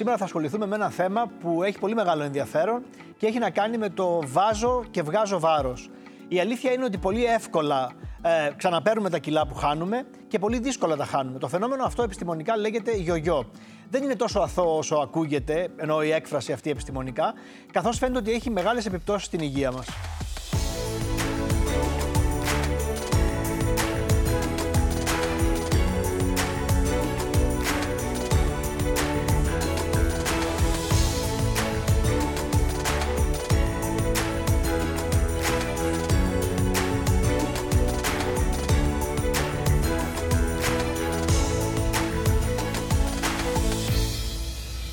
σήμερα 0.00 0.18
θα 0.18 0.24
ασχοληθούμε 0.24 0.66
με 0.66 0.74
ένα 0.74 0.90
θέμα 0.90 1.30
που 1.40 1.62
έχει 1.62 1.78
πολύ 1.78 1.94
μεγάλο 1.94 2.22
ενδιαφέρον 2.22 2.82
και 3.18 3.26
έχει 3.26 3.38
να 3.38 3.50
κάνει 3.50 3.78
με 3.78 3.88
το 3.88 4.20
βάζω 4.26 4.84
και 4.90 5.02
βγάζω 5.02 5.40
βάρος. 5.40 5.90
Η 6.28 6.40
αλήθεια 6.40 6.72
είναι 6.72 6.84
ότι 6.84 6.98
πολύ 6.98 7.24
εύκολα 7.24 7.92
ε, 8.22 8.50
ξαναπαίρνουμε 8.56 9.10
τα 9.10 9.18
κιλά 9.18 9.46
που 9.46 9.54
χάνουμε 9.54 10.06
και 10.28 10.38
πολύ 10.38 10.58
δύσκολα 10.58 10.96
τα 10.96 11.04
χάνουμε. 11.04 11.38
Το 11.38 11.48
φαινόμενο 11.48 11.84
αυτό 11.84 12.02
επιστημονικά 12.02 12.56
λέγεται 12.56 12.92
γιογιό. 12.92 13.50
Δεν 13.90 14.02
είναι 14.02 14.16
τόσο 14.16 14.40
αθώο 14.40 14.76
όσο 14.76 14.94
ακούγεται, 14.94 15.68
ενώ 15.76 16.02
η 16.02 16.10
έκφραση 16.10 16.52
αυτή 16.52 16.70
επιστημονικά, 16.70 17.34
καθώς 17.72 17.98
φαίνεται 17.98 18.18
ότι 18.18 18.32
έχει 18.32 18.50
μεγάλες 18.50 18.86
επιπτώσεις 18.86 19.26
στην 19.26 19.40
υγεία 19.40 19.72
μας. 19.72 19.86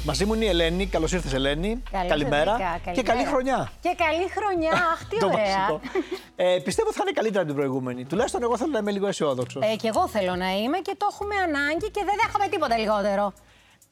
Μαζί 0.08 0.26
μου 0.26 0.34
είναι 0.34 0.46
η 0.46 0.48
Ελένη. 0.48 0.86
Καλώς 0.88 1.12
ήρθες, 1.12 1.34
Ελένη. 1.34 1.84
Καλώς 1.92 2.08
Καλημέρα. 2.10 2.52
ήρθατε, 2.52 2.92
Και 2.92 3.02
καλή 3.04 3.24
χρονιά. 3.26 3.72
Και 3.82 3.96
καλή 3.98 4.30
χρονιά. 4.30 4.72
Αχ, 4.72 5.06
τι 5.10 5.18
Το 5.18 5.26
ωραία. 5.26 5.40
βασικό. 5.46 5.82
Ε, 6.36 6.60
πιστεύω 6.64 6.88
ότι 6.88 6.98
θα 6.98 7.04
είναι 7.06 7.14
καλύτερα 7.16 7.44
από 7.44 7.52
την 7.54 7.62
προηγούμενη. 7.62 8.06
Τουλάχιστον 8.06 8.44
εγώ 8.44 8.58
θέλω 8.58 8.72
να 8.72 8.78
είμαι 8.80 8.92
λίγο 8.92 9.08
αισιόδοξος. 9.08 9.64
Ε, 9.72 9.76
και 9.76 9.88
εγώ 9.88 10.08
θέλω 10.08 10.36
να 10.36 10.50
είμαι 10.58 10.78
και 10.78 10.96
το 10.98 11.08
έχουμε 11.12 11.36
ανάγκη 11.36 11.90
και 11.92 12.02
δεν 12.06 12.16
δέχομαι 12.24 12.48
τίποτα 12.48 12.78
λιγότερο. 12.78 13.34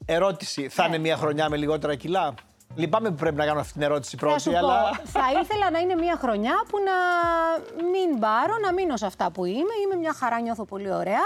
Ερώτηση. 0.06 0.70
Θα 0.70 0.82
Ναι. 0.82 0.88
είναι 0.88 0.98
μια 0.98 1.18
χρονιά 1.18 1.50
με 1.50 1.58
λιγότερα 1.58 1.96
κιλά; 1.96 2.34
Λυπάμαι 2.76 3.10
που 3.10 3.16
πρέπει 3.16 3.36
να 3.36 3.46
κάνω 3.46 3.60
αυτή 3.60 3.74
την 3.74 3.82
ερώτηση 3.82 4.18
Θα 4.18 4.28
σου 4.40 4.44
πρώτη, 4.44 4.58
αλλά. 4.58 4.74
πω, 4.90 5.06
θα 5.20 5.26
ήθελα 5.42 5.72
να 5.72 5.80
είναι 5.80 5.96
μια 5.96 6.18
χρονιά 6.22 6.56
που 6.70 6.78
να 6.90 6.98
μην 7.92 8.20
πάρω, 8.20 8.54
να 8.64 8.74
μείνω 8.74 8.98
σε 8.98 9.06
αυτά 9.06 9.32
που 9.32 9.46
είμαι. 9.46 9.74
Είμαι 9.84 9.96
μια 10.00 10.14
χαρά, 10.14 10.40
νιώθω 10.42 10.66
πολύ 10.66 10.92
ωραία. 10.94 11.26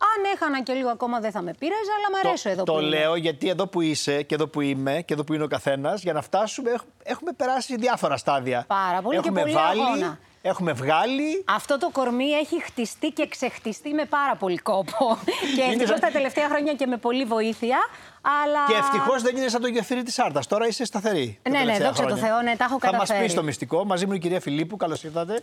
Αν 0.00 0.32
έχανα 0.34 0.62
και 0.62 0.72
λίγο 0.72 0.88
ακόμα 0.88 1.20
δεν 1.20 1.30
θα 1.30 1.42
με 1.42 1.54
πείραζε, 1.58 1.90
αλλά 1.98 2.06
μου 2.22 2.28
αρέσω 2.28 2.48
εδώ 2.50 2.62
το 2.64 2.72
που 2.72 2.78
είμαι. 2.80 2.88
λέω 2.88 3.14
γιατί 3.16 3.48
εδώ 3.48 3.66
που 3.66 3.80
είσαι 3.80 4.22
και 4.22 4.34
εδώ 4.34 4.46
που 4.48 4.60
είμαι 4.60 5.02
και 5.06 5.12
εδώ 5.14 5.24
που 5.24 5.34
είναι 5.34 5.44
ο 5.44 5.46
καθένας, 5.46 6.02
για 6.02 6.12
να 6.12 6.22
φτάσουμε 6.22 6.70
έχ- 6.70 6.82
έχουμε 7.02 7.32
περάσει 7.32 7.76
διάφορα 7.76 8.16
στάδια. 8.16 8.64
Πάρα 8.66 9.02
πολύ 9.02 9.14
και 9.20 9.22
έχουμε 9.28 9.40
πολύ 9.40 9.52
βάλει, 9.52 9.80
αγώνα. 9.80 10.18
έχουμε 10.42 10.72
βγάλει. 10.72 11.44
Αυτό 11.48 11.78
το 11.78 11.90
κορμί 11.92 12.24
έχει 12.30 12.62
χτιστεί 12.62 13.08
και 13.10 13.26
ξεχτιστεί 13.28 13.92
με 13.94 14.04
πάρα 14.04 14.36
πολύ 14.36 14.58
κόπο. 14.58 15.18
και 15.56 15.62
Είναι 15.62 15.64
ευτυχώς 15.72 15.88
σαν- 15.88 16.00
τα 16.00 16.08
τελευταία 16.10 16.48
χρόνια 16.48 16.74
και 16.74 16.86
με 16.86 16.96
πολλή 16.96 17.24
βοήθεια. 17.24 17.78
Αλλά... 18.22 18.66
Και 18.68 18.74
ευτυχώς 18.74 19.22
δεν 19.22 19.36
είναι 19.36 19.48
σαν 19.48 19.60
το 19.60 19.66
γεφύρι 19.68 20.02
της 20.02 20.18
Άρτας. 20.18 20.46
Τώρα 20.46 20.66
είσαι 20.66 20.84
σταθερή. 20.84 21.38
τα 21.42 21.50
Ναι, 21.50 21.58
ναι, 21.58 21.64
τελευταία 21.64 21.86
δόξα 21.86 22.02
τω 22.02 22.08
χρόνια. 22.08 22.26
Θεώ, 22.26 22.42
ναι, 22.42 22.56
τα 22.56 22.64
έχω 22.64 22.78
Θα 22.78 22.86
μας 22.92 23.00
καταφέρει. 23.00 23.26
πει 23.28 23.34
το 23.34 23.42
μυστικό. 23.42 23.84
Μαζί 23.84 24.06
μου 24.06 24.12
η 24.12 24.18
κυρία 24.18 24.40
Φιλίππου, 24.40 24.76
καλώς 24.76 25.04
ήρθατε. 25.04 25.40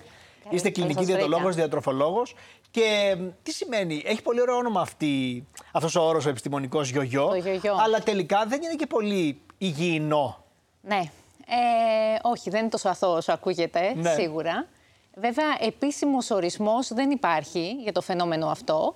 Είστε 0.50 0.70
κλινική 0.70 0.94
σας 0.94 1.06
βρήκα. 1.06 1.17
διαιτολόγο, 1.20 1.50
διατροφολόγος. 1.54 2.36
Και 2.72 3.16
μ, 3.20 3.23
τι 3.44 3.52
σημαίνει, 3.52 4.04
έχει 4.06 4.22
πολύ 4.22 4.42
ωραίο 4.42 4.56
όνομα 4.56 4.82
αυτή, 4.82 5.45
αυτός 5.72 5.95
ο 5.95 6.02
όρος 6.02 6.26
ο 6.26 6.30
επιστημονικός 6.30 6.90
γιογιό. 6.90 7.28
Το 7.28 7.36
γιογιό. 7.36 7.76
Αλλά 7.84 8.00
τελικά 8.00 8.45
δεν 8.48 8.62
είναι 8.62 8.73
και 8.73 8.86
πολύ 8.86 9.42
υγιεινό. 9.58 10.44
Ναι. 10.82 11.02
Ε, 11.48 12.20
όχι, 12.22 12.50
δεν 12.50 12.60
είναι 12.60 12.70
τόσο 12.70 12.89
αθώο 12.89 13.16
όσο 13.16 13.32
ακούγεται, 13.32 13.94
Ναι. 13.95 14.14
σίγουρα. 14.14 14.67
Βέβαια, 15.16 15.45
επίσημος 15.60 16.30
ορισμός 16.32 16.94
δεν 16.94 17.12
υπάρχει 17.12 17.72
για 17.84 17.92
το 17.92 18.02
φαινόμενο 18.02 18.48
αυτό. 18.48 18.95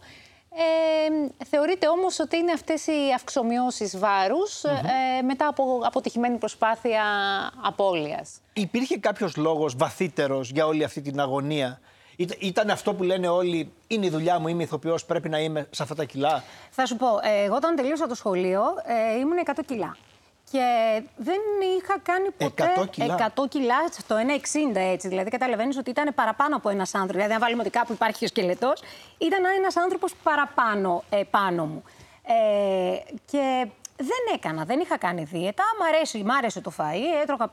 Ε, 0.56 1.46
θεωρείται 1.46 1.88
όμως 1.88 2.20
ότι 2.20 2.38
είναι 2.38 2.52
αυτές 2.52 2.88
οι 2.88 3.12
αυξομοιώσεις 3.16 4.00
βάρους, 4.00 4.64
ε, 4.64 5.22
μετά 5.26 5.48
από 5.48 5.80
αποτυχημένη 5.84 6.38
προσπάθεια 6.38 7.04
απώλειας. 7.64 8.30
Υπήρχε 8.54 8.98
κάποιος 8.98 9.36
λόγος 9.36 9.76
βαθύτερος 9.76 10.50
για 10.52 10.66
όλη 10.66 10.84
αυτή 10.84 11.02
την 11.02 11.20
αγωνία; 11.20 11.80
Ήτα- 12.16 12.36
Ήταν 12.40 12.70
αυτό 12.70 12.94
που 12.94 13.04
λένε 13.04 13.28
όλοι, 13.28 13.72
είναι 13.88 14.06
η 14.06 14.10
δουλειά 14.10 14.40
μου, 14.40 14.48
είμαι 14.48 14.64
ηθοποιός, 14.64 15.06
πρέπει 15.06 15.30
να 15.30 15.40
είμαι 15.40 15.68
σε 15.72 15.84
αυτά 15.84 15.96
τα 15.96 16.04
κιλά. 16.04 16.44
Θα 16.72 16.86
σου 16.86 16.96
πω, 16.96 17.08
ε, 17.24 17.44
εγώ 17.44 17.56
όταν 17.56 17.76
τελείωσα 17.76 18.08
το 18.08 18.16
σχολείο 18.16 18.62
ε, 19.16 19.20
ήμουν 19.20 19.38
100 19.38 19.64
κιλά. 19.66 19.98
Και 20.52 21.02
δεν 21.16 21.40
είχα 21.78 22.00
κάνει 22.00 22.32
ποτέ 22.32 22.74
100 22.78 22.90
κιλά. 22.90 23.32
100 23.36 23.48
κιλά 23.50 23.88
στο 23.92 24.16
1,60 24.16 24.76
έτσι. 24.76 25.08
Δηλαδή, 25.08 25.30
καταλαβαίνεις 25.30 25.78
ότι 25.78 25.90
ήταν 25.90 26.14
παραπάνω 26.16 26.56
από 26.56 26.70
ένας 26.70 26.94
άνθρωπος. 26.94 27.16
Δηλαδή, 27.16 27.34
αν 27.34 27.40
βάλουμε 27.40 27.62
ότι 27.62 27.70
κάπου 27.72 27.94
υπάρχει 27.94 28.26
ο 28.26 28.28
σκελετός, 28.28 28.82
ήταν 29.18 29.44
ένας 29.58 29.78
άνθρωπος 29.78 30.14
παραπάνω 30.24 31.04
ε, 31.10 31.22
πάνω 31.30 31.66
μου. 31.66 31.84
Ε, 32.24 32.98
και 33.26 33.68
δεν 33.98 34.34
έκανα, 34.34 34.66
δεν 34.66 34.80
είχα 34.80 34.98
κάνει 34.98 35.24
δίαιτα. 35.24 35.64
Μ' 35.80 35.84
αρέσει, 35.84 36.24
μ' 36.24 36.32
άρεσε 36.32 36.62
το 36.62 36.72
φαΐ, 36.78 37.22
έτρωγα 37.22 37.52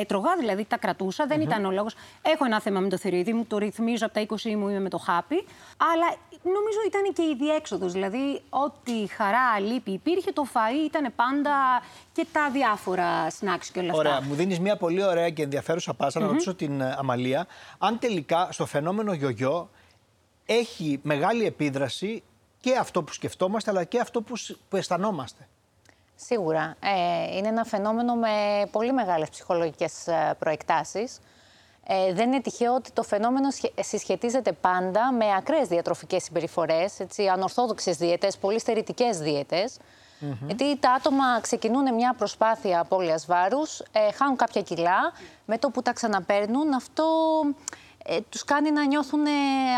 Έτρωγα, 0.00 0.36
δηλαδή 0.38 0.64
τα 0.64 0.76
κρατούσα, 0.76 1.26
δεν 1.26 1.40
ήταν 1.40 1.64
ο 1.64 1.70
λόγος. 1.70 1.94
Έχω 2.22 2.44
ένα 2.44 2.60
θέμα 2.60 2.80
με 2.80 2.88
το 2.88 2.96
θηρίδι 2.98 3.32
μου, 3.32 3.44
το 3.44 3.58
ρυθμίζω 3.58 4.06
από 4.06 4.14
τα 4.14 4.20
20 4.20 4.54
μου, 4.56 4.68
είμαι 4.68 4.80
με 4.80 4.88
το 4.88 4.98
χάπι. 4.98 5.44
Αλλά 5.76 6.14
νομίζω 6.42 6.78
ήταν 6.86 7.12
και 7.12 7.22
η 7.22 7.36
διέξοδος. 7.38 7.92
Δηλαδή, 7.92 8.42
ό,τι 8.50 9.06
χαρά, 9.06 9.58
λύπη 9.60 9.90
υπήρχε, 9.90 10.32
το 10.32 10.46
φαΐ 10.54 10.84
ήταν 10.86 11.12
πάντα 11.16 11.82
και 12.12 12.26
τα 12.32 12.50
διάφορα 12.50 13.30
σνάξ 13.30 13.70
και 13.70 13.78
όλα 13.78 13.90
αυτά. 13.90 14.00
Ωραία, 14.00 14.20
μου 14.22 14.34
δίνεις 14.34 14.60
μια 14.60 14.76
πολύ 14.76 15.02
ωραία 15.04 15.30
και 15.30 15.42
ενδιαφέρουσα 15.42 15.94
πάσα 15.94 16.20
να 16.20 16.26
ρωτήσω 16.26 16.54
την 16.54 16.80
ε, 16.80 16.94
Αμαλία 16.98 17.46
αν 17.78 17.98
τελικά 17.98 18.48
στο 18.52 18.66
φαινόμενο 18.66 19.12
γιογιό 19.12 19.70
έχει 20.46 21.00
μεγάλη 21.02 21.44
επίδραση 21.46 22.22
και 22.60 22.76
αυτό 22.76 23.02
που 23.02 23.12
σκεφτόμαστε 23.12 23.70
αλλά 23.70 23.84
και 23.84 24.00
αυτό 24.00 24.22
που, 24.22 24.36
σ- 24.36 24.56
που 24.68 24.76
αισθανόμαστε. 24.76 25.48
Σίγουρα. 26.24 26.76
Ε, 26.80 27.36
είναι 27.36 27.48
ένα 27.48 27.64
φαινόμενο 27.64 28.14
με 28.14 28.28
πολύ 28.70 28.92
μεγάλες 28.92 29.28
ψυχολογικές 29.28 30.06
ε, 30.06 30.34
προεκτάσεις. 30.38 31.18
Ε, 31.86 32.12
δεν 32.12 32.32
είναι 32.32 32.40
τυχαίο 32.40 32.74
ότι 32.74 32.90
το 32.92 33.02
φαινόμενο 33.02 33.50
σχε- 33.50 33.82
συσχετίζεται 33.84 34.52
πάντα 34.52 35.12
με 35.12 35.24
ακραίες 35.36 35.68
διατροφικές 35.68 36.22
συμπεριφορές, 36.22 37.00
έτσι, 37.00 37.26
ανορθόδοξες 37.26 37.96
δίαιτες, 37.96 38.36
πολύ 38.38 38.58
στερητικές 38.58 39.18
δίαιτες. 39.18 39.76
Γιατί 40.46 40.78
τα 40.78 40.90
άτομα 40.92 41.40
ξεκινούν 41.40 41.94
μια 41.94 42.14
προσπάθεια 42.18 42.80
απώλειας 42.80 43.26
βάρους, 43.26 43.80
ε, 43.80 44.12
χάνουν 44.12 44.36
κάποια 44.36 44.62
κιλά, 44.62 45.12
με 45.44 45.58
το 45.58 45.70
που 45.70 45.82
τα 45.82 45.92
ξαναπαίρνουν 45.92 46.72
αυτό 46.72 47.04
ε, 48.04 48.18
τους 48.28 48.44
κάνει 48.44 48.70
να 48.70 48.86
νιώθουν 48.86 49.26
ε, 49.26 49.30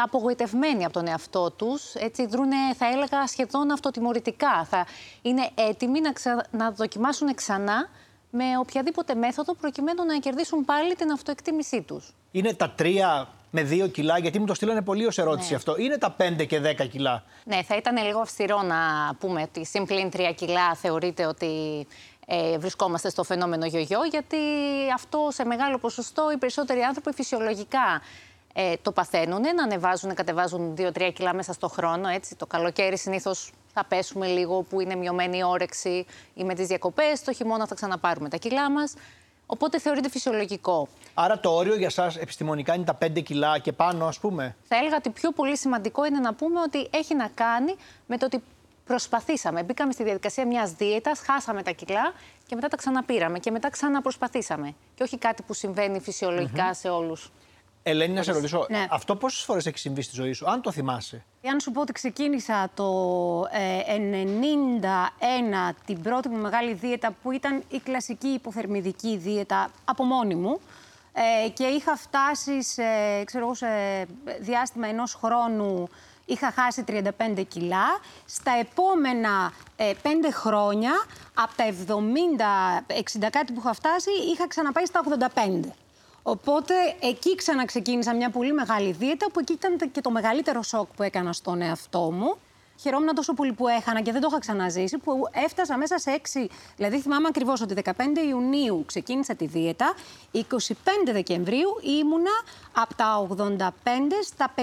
απογοητευμένοι 0.05 0.85
από 0.85 0.93
τον 0.93 1.07
εαυτό 1.07 1.51
τους. 1.51 1.95
Έτσι 1.95 2.27
δρούνε, 2.27 2.57
θα 2.79 2.87
έλεγα, 2.87 3.27
σχεδόν 3.27 3.71
αυτοτιμωρητικά. 3.71 4.67
Θα 4.71 4.87
είναι 5.23 5.51
έτοιμοι 5.55 6.01
να, 6.01 6.13
ξα... 6.13 6.45
να 6.51 6.71
δοκιμάσουν 6.71 7.35
ξανά 7.35 7.89
με 8.31 8.45
οποιαδήποτε 8.59 9.15
μέθοδο 9.15 9.55
προκειμένου 9.55 10.05
να 10.05 10.19
κερδίσουν 10.19 10.65
πάλι 10.65 10.95
την 10.95 11.11
αυτοεκτίμησή 11.11 11.83
τους. 11.83 12.13
Είναι 12.31 12.55
τα 12.55 12.75
3 12.79 13.27
με 13.51 13.69
2 13.71 13.91
κιλά, 13.93 14.19
γιατί 14.19 14.39
μου 14.39 14.47
το 14.47 14.55
στείλανε 14.55 14.83
πολύ 14.83 15.07
ως 15.07 15.19
ερώτηση 15.19 15.51
Ναι. 15.51 15.57
αυτό. 15.57 15.77
Είναι 15.79 15.99
τα 15.99 16.17
5 16.19 16.45
και 16.47 16.61
10 16.61 16.87
κιλά. 16.91 17.23
Ναι, 17.45 17.63
θα 17.63 17.77
ήταν 17.77 18.05
λίγο 18.07 18.21
αυστηρό 18.21 18.63
να 18.63 18.77
πούμε 19.19 19.43
ότι 19.43 19.65
συμπλήν 19.67 20.09
3 20.17 20.33
κιλά 20.35 20.75
θεωρείται 20.75 21.27
ότι 21.27 21.87
ε, 22.27 22.59
βρισκόμαστε 22.59 23.11
στο 23.11 23.23
φαινόμενο 23.23 23.67
γιογιό, 23.67 24.01
γιατί 24.11 24.37
αυτό 24.95 25.29
σε 25.33 25.45
μεγάλο 25.45 25.79
ποσοστό 25.79 26.31
οι 26.33 26.37
περισσότεροι 26.37 26.81
άνθρωποι 26.81 27.13
φυσιολογικά 27.13 28.03
ε, 28.53 28.73
το 28.83 28.93
παθαίνουν, 28.93 29.41
να 29.41 29.63
ανεβάζουν, 29.63 30.15
κατεβάζουν 30.15 30.75
2-3 30.79 31.11
κιλά 31.15 31.35
μέσα 31.35 31.53
στο 31.53 31.69
χρόνο. 31.69 32.09
Έτσι. 32.09 32.37
Το 32.37 32.47
καλοκαίρι 32.47 32.99
συνήθως 32.99 33.53
θα 33.73 33.85
πέσουμε 33.85 34.27
λίγο 34.27 34.63
που 34.63 34.81
είναι 34.81 34.95
μειωμένη 34.95 35.39
η 35.39 35.43
όρεξη 35.43 36.07
ή 36.35 36.45
με 36.45 36.55
τις 36.55 36.67
διακοπές, 36.67 37.23
το 37.23 37.33
χειμώνα 37.33 37.67
θα 37.67 37.75
ξαναπάρουμε 37.75 38.29
τα 38.29 38.37
κιλά 38.37 38.71
μας. 38.71 38.95
Οπότε 39.47 39.79
θεωρείται 39.79 40.09
φυσιολογικό. 40.09 40.89
Άρα 41.15 41.41
το 41.41 41.55
όριο 41.55 41.77
για 41.77 41.91
σας 41.91 42.17
επιστημονικά 42.17 42.75
είναι 42.75 42.85
τα 42.85 42.99
5 43.05 43.23
κιλά 43.23 43.59
και 43.59 43.73
πάνω, 43.73 44.07
ας 44.07 44.19
πούμε. 44.19 44.57
Θα 44.69 44.77
έλεγα 44.77 44.97
ότι 44.97 45.11
πιο 45.11 45.31
πολύ 45.31 45.57
σημαντικό 45.57 46.05
είναι 46.05 46.19
να 46.19 46.35
πούμε 46.35 46.61
ότι 46.61 46.89
έχει 46.91 47.15
να 47.15 47.29
κάνει 47.35 47.75
με 48.07 48.19
το 48.19 48.27
ότι 48.27 48.43
προσπαθήσαμε. 48.85 49.63
Μπήκαμε 49.63 49.93
στη 49.93 50.03
διαδικασία 50.03 50.47
μιας 50.47 50.73
δίαιτας, 50.73 51.19
χάσαμε 51.21 51.63
τα 51.63 51.71
κιλά 51.71 52.13
και 52.47 52.55
μετά 52.55 52.69
τα 52.69 52.77
ξαναπήραμε 52.77 53.39
και 53.39 53.51
μετά 53.51 53.71
ξαναπροσπαθήσαμε. 53.71 54.75
Και 54.95 55.03
όχι 55.03 55.19
κάτι 55.19 55.43
που 55.43 55.55
συμβαίνει 55.55 56.01
φυσιολογικά 56.01 56.75
σε 56.75 56.89
όλους. 56.89 57.31
Ελένη, 57.87 58.13
να 58.13 58.23
σε 58.23 58.33
ρωτήσω, 58.33 58.67
Ναι. 58.69 58.87
αυτό 58.91 59.17
πόσες 59.17 59.45
φορές 59.45 59.67
έχει 59.67 59.79
συμβεί 59.79 60.03
στη 60.03 60.15
ζωή 60.15 60.33
σου, 60.33 60.51
αν 60.51 60.61
το 60.63 60.71
θυμάσαι; 60.73 61.25
Αν 61.53 61.61
σου 61.61 61.71
πω 61.71 61.81
ότι 61.81 61.93
ξεκίνησα 61.93 62.71
το 62.75 62.85
ε, 63.53 63.97
91 65.71 65.75
την 65.87 66.03
πρώτη 66.03 66.29
μου 66.29 66.37
μεγάλη 66.37 66.73
δίαιτα 66.73 67.15
που 67.23 67.31
ήταν 67.33 67.63
η 67.69 67.79
κλασική 67.79 68.27
υποθερμιδική 68.29 69.17
δίαιτα 69.17 69.71
από 69.85 70.05
μόνη 70.05 70.35
μου 70.35 70.61
ε, 71.13 71.49
και 71.49 71.65
είχα 71.65 71.97
φτάσει 71.97 72.63
σε, 72.63 72.83
ξέρω, 73.25 73.45
εγώ, 73.45 73.55
σε 73.55 73.67
διάστημα 74.41 74.87
ενός 74.87 75.15
χρόνου 75.15 75.89
είχα 76.25 76.51
χάσει 76.51 76.85
35 76.89 77.45
κιλά. 77.49 77.87
Στα 78.27 78.53
επόμενα 78.61 79.53
ε, 79.77 79.93
πέντε 80.03 80.31
χρόνια, 80.31 80.93
από 81.35 81.53
τα 81.57 81.65
70-60 81.67 83.29
κάτι 83.31 83.53
που 83.53 83.61
είχα 83.61 83.73
φτάσει, 83.73 84.11
είχα 84.33 84.49
ξαναπάει 84.49 84.87
στα 84.87 85.03
85. 85.35 85.61
Οπότε 86.23 86.75
εκεί 87.01 87.35
ξαναξεκίνησα 87.35 88.15
μια 88.15 88.31
πολύ 88.31 88.53
μεγάλη 88.53 88.93
δίαιτα 88.93 89.31
που 89.31 89.41
εκεί 89.41 89.53
ήταν 89.53 89.91
και 89.91 90.01
το 90.01 90.11
μεγαλύτερο 90.11 90.63
σοκ 90.63 90.89
που 90.97 91.03
έκανα 91.03 91.33
στον 91.33 91.61
εαυτό 91.61 92.11
μου. 92.11 92.37
Χαιρόμουν 92.81 93.15
τόσο 93.15 93.35
πολύ 93.35 93.53
που 93.53 93.69
έχανα 93.69 94.01
και 94.03 94.13
δεν 94.13 94.21
το 94.21 94.27
είχα 94.31 94.39
ξαναζήσει, 94.39 94.99
που 94.99 95.13
έφτασα 95.33 95.77
μέσα 95.77 95.99
σε 95.99 96.11
έξι. 96.11 96.49
Δηλαδή, 96.77 97.01
θυμάμαι 97.01 97.29
ακριβώς 97.29 97.61
ότι 97.61 97.75
15 97.85 97.91
Ιουνίου 98.29 98.83
ξεκίνησα 98.87 99.35
τη 99.35 99.47
δίαιτα. 99.47 99.95
25 100.33 100.41
Δεκεμβρίου 101.13 101.69
ήμουνα 102.01 102.31
από 102.73 102.95
τα 102.95 103.27
85 103.37 103.71
στα 104.25 104.55
51 104.57 104.61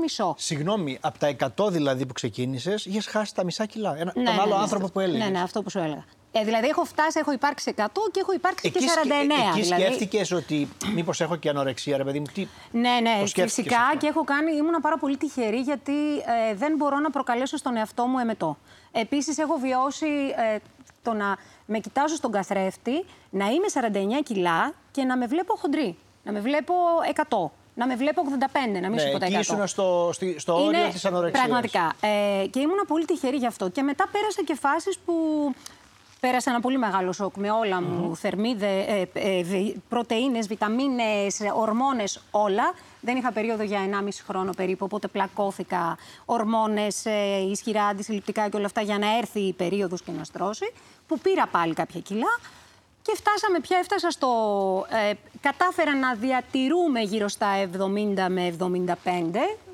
μισό. 0.00 0.34
Συγγνώμη, 0.38 0.98
από 1.00 1.18
τα 1.18 1.28
100 1.56 1.70
δηλαδή 1.70 2.06
που 2.06 2.12
ξεκίνησες, 2.12 2.84
είχες 2.86 3.06
χάσει 3.06 3.34
τα 3.34 3.44
μισά 3.44 3.66
κιλά. 3.66 3.94
Ένα, 3.98 4.12
Ναι, 4.16 4.24
τον 4.24 4.34
ναι, 4.34 4.40
άλλο 4.40 4.54
ναι, 4.54 4.60
άνθρωπο 4.62 4.84
αυτό- 4.84 4.98
που 4.98 5.00
έλεγες. 5.00 5.24
Ναι, 5.24 5.30
ναι, 5.30 5.42
αυτό 5.42 5.62
που 5.62 5.70
σου 5.70 5.78
έλεγα. 5.78 6.04
Ε, 6.40 6.44
δηλαδή, 6.44 6.66
έχω 6.68 6.84
φτάσει, 6.84 7.18
έχω 7.20 7.32
υπάρξει 7.32 7.74
100 7.76 7.84
και 8.10 8.20
έχω 8.20 8.32
υπάρξει 8.32 8.66
Εκεί, 8.66 8.78
και 8.78 8.84
49. 9.04 9.48
εκεί 9.50 9.60
δηλαδή. 9.62 9.82
σκέφτηκες 9.82 10.32
ότι 10.32 10.68
μήπως 10.94 11.20
έχω 11.20 11.36
και 11.36 11.48
ανορεξία, 11.48 11.96
ρε 11.96 12.04
παιδί 12.04 12.18
μου. 12.20 12.26
Τι... 12.34 12.46
Ναι, 12.70 12.80
ναι, 13.02 13.16
Το 13.20 13.26
σκέφτηκες 13.26 13.52
φυσικά 13.54 13.80
αυτό; 13.80 13.96
και 13.98 14.06
έχω 14.06 14.24
κάνει, 14.24 14.52
ήμουν 14.56 14.80
πάρα 14.82 14.96
πολύ 14.98 15.16
τυχερή 15.16 15.60
γιατί 15.60 15.92
ε, 16.50 16.54
δεν 16.54 16.74
μπορώ 16.76 16.98
να 16.98 17.10
προκαλέσω 17.10 17.56
στον 17.56 17.76
εαυτό 17.76 18.04
μου 18.06 18.18
εμετό. 18.18 18.56
Επίσης 18.92 19.38
έχω 19.38 19.54
βιώσει 19.56 20.06
ε, 20.54 20.56
το 21.02 21.12
να 21.12 21.36
με 21.66 21.78
κοιτάζω 21.78 22.14
στον 22.14 22.30
καθρέφτη, 22.32 23.04
να 23.30 23.44
είμαι 23.46 23.66
49 24.18 24.22
κιλά 24.24 24.72
και 24.90 25.04
να 25.04 25.16
με 25.16 25.26
βλέπω 25.26 25.54
χοντρή, 25.56 25.96
να 26.24 26.32
με 26.32 26.40
βλέπω 26.40 26.74
100, 27.28 27.50
να 27.74 27.86
με 27.86 27.96
βλέπω 27.96 28.22
85, 28.24 28.30
να 28.64 28.70
μην 28.70 28.90
Ναι, 28.90 29.00
σου 29.00 29.10
πω 29.12 29.18
τα 29.18 29.26
100. 29.26 29.30
εκεί 29.30 29.38
ήσουν 29.40 29.66
στο, 29.66 30.10
στη- 30.12 30.38
στο 30.38 30.64
όριο 30.64 30.88
της 30.92 31.04
ανορεξίας. 31.04 31.44
Πραγματικά. 31.44 31.92
Ε, 32.00 32.46
και 32.46 32.60
ήμουν 32.60 32.84
πολύ 32.86 33.04
τυχερή 33.04 33.36
γι' 33.36 33.46
αυτό. 33.46 33.68
Και 33.68 33.82
μετά 33.82 34.08
πέρασα 34.12 34.42
και 34.44 34.54
φάσεις 34.54 34.98
που 34.98 35.14
πέρασα 36.20 36.50
ένα 36.50 36.60
πολύ 36.60 36.78
μεγάλο 36.78 37.12
σοκ 37.12 37.36
με 37.36 37.50
όλα 37.50 37.82
μου. 37.82 38.16
Θερμίδε, 38.16 38.66
ε, 38.80 39.04
ε, 39.12 39.42
βι- 39.42 39.76
πρωτεΐνες, 39.88 40.46
βιταμίνες, 40.46 41.40
ε, 41.40 41.52
ορμόνες, 41.54 42.20
όλα. 42.30 42.72
Δεν 43.00 43.16
είχα 43.16 43.32
περίοδο 43.32 43.62
για 43.62 43.80
1,5 43.80 44.22
χρόνο 44.26 44.52
περίπου, 44.56 44.84
οπότε 44.84 45.08
πλακώθηκα 45.08 45.98
ορμόνες, 46.24 47.06
ε, 47.06 47.36
ισχυρά 47.50 47.84
αντισυλληπτικά 47.84 48.48
και 48.48 48.56
όλα 48.56 48.66
αυτά 48.66 48.80
για 48.80 48.98
να 48.98 49.16
έρθει 49.16 49.40
η 49.40 49.52
περίοδος 49.52 50.02
και 50.02 50.10
να 50.18 50.24
στρώσει, 50.24 50.72
που 51.06 51.18
πήρα 51.18 51.46
πάλι 51.46 51.74
κάποια 51.74 52.00
κιλά. 52.00 52.38
Και 53.02 53.12
φτάσαμε 53.16 53.60
πια, 53.60 53.78
έφτασα 53.78 54.10
στο... 54.10 54.28
Ε, 55.10 55.12
κατάφερα 55.40 55.96
να 55.96 56.14
διατηρούμε 56.14 57.00
γύρω 57.00 57.28
στα 57.28 57.46
70 57.76 58.26
με 58.28 58.56
75. 58.58 58.64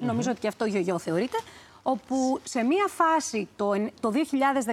Νομίζω 0.01 0.31
ότι 0.31 0.41
και 0.41 0.49
αυτό 0.49 0.65
γιογιό 0.65 0.99
θεωρείται. 0.99 1.37
Όπου 1.87 2.41
σε 2.45 2.63
μία 2.63 2.87
φάση 2.89 3.49
το, 3.57 3.73
εν- 3.73 3.91
το 4.01 4.13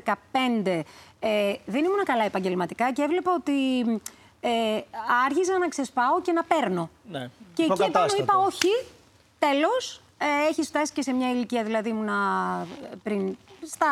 2015 0.03 0.81
ε, 1.19 1.53
δεν 1.65 1.83
ήμουν 1.83 2.03
καλά 2.05 2.23
επαγγελματικά 2.23 2.91
και 2.91 3.01
έβλεπα 3.01 3.33
ότι 3.33 3.81
ε, 4.41 4.49
άργηζα 5.25 5.57
να 5.57 5.67
ξεσπάω 5.67 6.21
και 6.21 6.31
να 6.31 6.43
παίρνω. 6.43 6.89
Ναι, 7.11 7.19
Και 7.53 7.63
εκεί 7.63 7.71
επάνω 7.71 7.83
υποκατάστατο. 7.85 8.23
είπα 8.23 8.37
όχι, 8.37 8.85
τέλος, 9.39 10.01
ε, 10.17 10.25
έχεις 10.49 10.67
φτάσει 10.67 10.91
και 10.93 11.01
σε 11.01 11.13
μια 11.13 11.29
ηλικία, 11.31 11.63
δηλαδή 11.63 11.89
ήμουνα 11.89 12.17
πριν 13.03 13.37
στα 13.65 13.87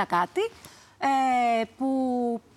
40 0.00 0.04
κάτι, 0.08 0.40
ε, 0.98 1.64
που 1.78 1.88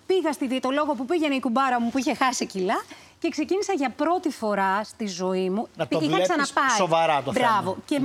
πήγα 0.06 0.32
στη 0.32 0.46
διαιτολόγο 0.46 0.94
που 0.94 1.04
πήγαινε 1.04 1.34
η 1.34 1.40
κουμπάρα 1.40 1.80
μου 1.80 1.90
που 1.90 1.98
είχε 1.98 2.14
χάσει 2.14 2.46
κιλά 2.46 2.82
και 3.18 3.28
ξεκίνησα 3.28 3.72
για 3.72 3.90
πρώτη 3.90 4.30
φορά 4.30 4.84
στη 4.84 5.06
ζωή 5.06 5.50
μου. 5.50 5.68
Να 5.76 5.86
το 5.88 5.98
Είχα 6.00 6.06
βλέπεις 6.10 6.28
ξαναπάει. 6.28 6.76
σοβαρά 6.76 7.22
το 7.22 7.32
θέμα. 7.32 7.48
Μπράβο. 7.48 7.76
Και 7.84 8.00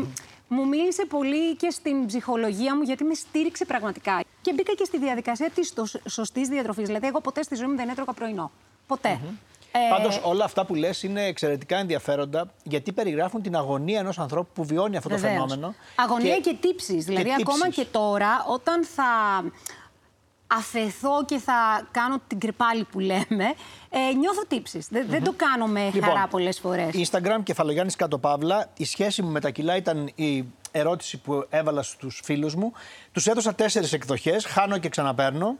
μου 0.53 0.67
μίλησε 0.67 1.05
πολύ 1.05 1.55
και 1.55 1.69
στην 1.69 2.05
ψυχολογία 2.05 2.75
μου 2.75 2.81
γιατί 2.81 3.03
με 3.03 3.13
στήριξε 3.13 3.65
πραγματικά. 3.65 4.23
Και 4.41 4.53
μπήκα 4.53 4.73
και 4.73 4.83
στη 4.83 4.97
διαδικασία 4.99 5.49
της 5.49 5.73
σωστής 6.09 6.47
διατροφής. 6.47 6.85
Δηλαδή, 6.85 7.07
εγώ 7.07 7.21
ποτέ 7.21 7.43
στη 7.43 7.55
ζωή 7.55 7.67
μου 7.67 7.75
δεν 7.75 7.89
έτρωγα 7.89 8.13
πρωινό. 8.13 8.51
Ποτέ. 8.87 9.19
Ε, 9.75 9.79
Πάντως, 9.89 10.21
όλα 10.23 10.43
αυτά 10.43 10.65
που 10.65 10.75
λες 10.75 11.03
είναι 11.03 11.23
εξαιρετικά 11.25 11.77
ενδιαφέροντα 11.77 12.51
γιατί 12.63 12.91
περιγράφουν 12.91 13.41
την 13.41 13.55
αγωνία 13.55 13.99
ενός 13.99 14.19
ανθρώπου 14.19 14.49
που 14.53 14.63
βιώνει 14.65 14.97
αυτό 14.97 15.09
το 15.09 15.15
Βεβαίως. 15.15 15.33
φαινόμενο. 15.33 15.75
Αγωνία 15.95 16.39
και, 16.39 16.55
τύψεις. 16.61 17.05
Δηλαδή, 17.05 17.33
ακόμα 17.41 17.65
τύψεις. 17.65 17.83
και 17.83 17.89
τώρα, 17.91 18.45
όταν 18.47 18.83
θα 18.83 19.03
αφαιθώ 20.57 21.25
και 21.25 21.37
θα 21.37 21.87
κάνω 21.91 22.17
την 22.27 22.39
κρυπάλη 22.39 22.83
που 22.83 22.99
λέμε, 22.99 23.53
ε, 23.89 24.13
νιώθω 24.17 24.45
τύψεις. 24.47 24.87
Δεν, 24.89 25.05
δεν 25.09 25.23
το 25.23 25.33
κάνω 25.35 25.67
με 25.67 25.89
Λοιπόν, 25.93 26.09
χαρά 26.09 26.27
πολλές 26.27 26.59
φορές. 26.59 26.89
Instagram 26.93 27.43
Κεφαλογιάννης 27.43 27.95
Κατοπαύλα. 27.95 28.71
Η 28.77 28.85
σχέση 28.85 29.21
μου 29.21 29.29
με 29.29 29.39
τα 29.39 29.49
κιλά 29.49 29.75
ήταν 29.75 30.11
η 30.15 30.45
ερώτηση 30.71 31.17
που 31.17 31.45
έβαλα 31.49 31.81
στους 31.81 32.21
φίλους 32.23 32.55
μου. 32.55 32.73
Τους 33.11 33.27
έδωσα 33.27 33.55
τέσσερις 33.55 33.93
εκδοχές. 33.93 34.45
Χάνω 34.45 34.77
και 34.77 34.89
ξαναπαίρνω. 34.89 35.57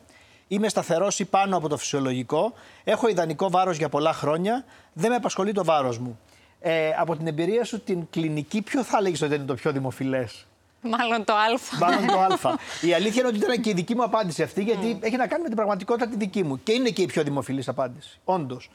Είμαι 0.48 0.70
σταθερός 0.70 1.20
ή 1.20 1.26
πάνω 1.26 1.58
από 1.58 1.70
το 1.70 1.78
φυσιολογικό. 1.78 2.54
Έχω 2.84 3.08
ιδανικό 3.08 3.50
βάρος 3.50 3.78
για 3.78 3.90
πολλά 3.90 4.14
χρόνια. 4.14 4.66
Δεν 4.94 5.10
με 5.10 5.16
απασχολεί 5.16 5.52
το 5.52 5.64
βάρος 5.64 5.98
μου. 5.98 6.20
Ε, 6.60 6.90
από 7.00 7.16
την 7.16 7.28
εμπειρία 7.28 7.64
σου, 7.64 7.84
την 7.84 8.08
κλινική, 8.10 8.62
ποιο 8.62 8.84
θα 8.84 8.98
έλεγες 8.98 9.22
ότι 9.22 9.36
είναι 9.36 9.44
το 9.44 9.54
πιο 9.54 9.72
δημοφιλές; 9.72 10.48
Μάλλον 10.84 11.24
το 11.24 11.34
Α. 11.34 11.78
Μάλλον 11.80 12.08
το 12.08 12.48
Α. 12.50 12.56
Η 12.82 12.94
αλήθεια 12.94 13.20
είναι 13.20 13.28
ότι 13.28 13.38
ήταν 13.38 13.62
και 13.62 13.70
η 13.70 13.74
δική 13.74 13.96
μου 13.96 14.04
απάντηση 14.04 14.44
αυτή, 14.44 14.64
γιατί 14.64 14.98
έχει 15.02 15.16
να 15.16 15.28
κάνει 15.28 15.42
με 15.42 15.48
την 15.48 15.56
πραγματικότητα 15.56 16.08
τη 16.08 16.16
δική 16.16 16.44
μου. 16.44 16.64
Και 16.64 16.72
είναι 16.72 16.90
και 16.90 17.02
η 17.02 17.06
πιο 17.06 17.24
δημοφιλής 17.24 17.68
απάντηση. 17.68 18.20
Όντως. 18.24 18.70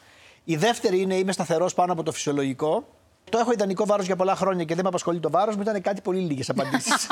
Η 0.44 0.56
δεύτερη 0.56 1.00
είναι 1.00 1.14
είμαι 1.14 1.32
σταθερός 1.32 1.75
πάνω 1.75 1.93
από 1.93 2.02
το 2.02 2.12
φυσιολογικό. 2.12 2.88
Το 3.31 3.38
έχω 3.38 3.52
ιδανικό 3.52 3.87
βάρος 3.87 4.06
για 4.06 4.16
πολλά 4.16 4.37
χρόνια 4.37 4.64
και 4.64 4.75
δεν 4.75 4.82
με 4.82 4.88
απασχολεί 4.88 5.20
το 5.20 5.31
βάρος 5.31 5.56
μου. 5.56 5.62
Ήταν 5.62 5.81
κάτι 5.81 6.00
πολύ 6.00 6.20
λίγες 6.20 6.49
απαντήσεις. 6.49 7.06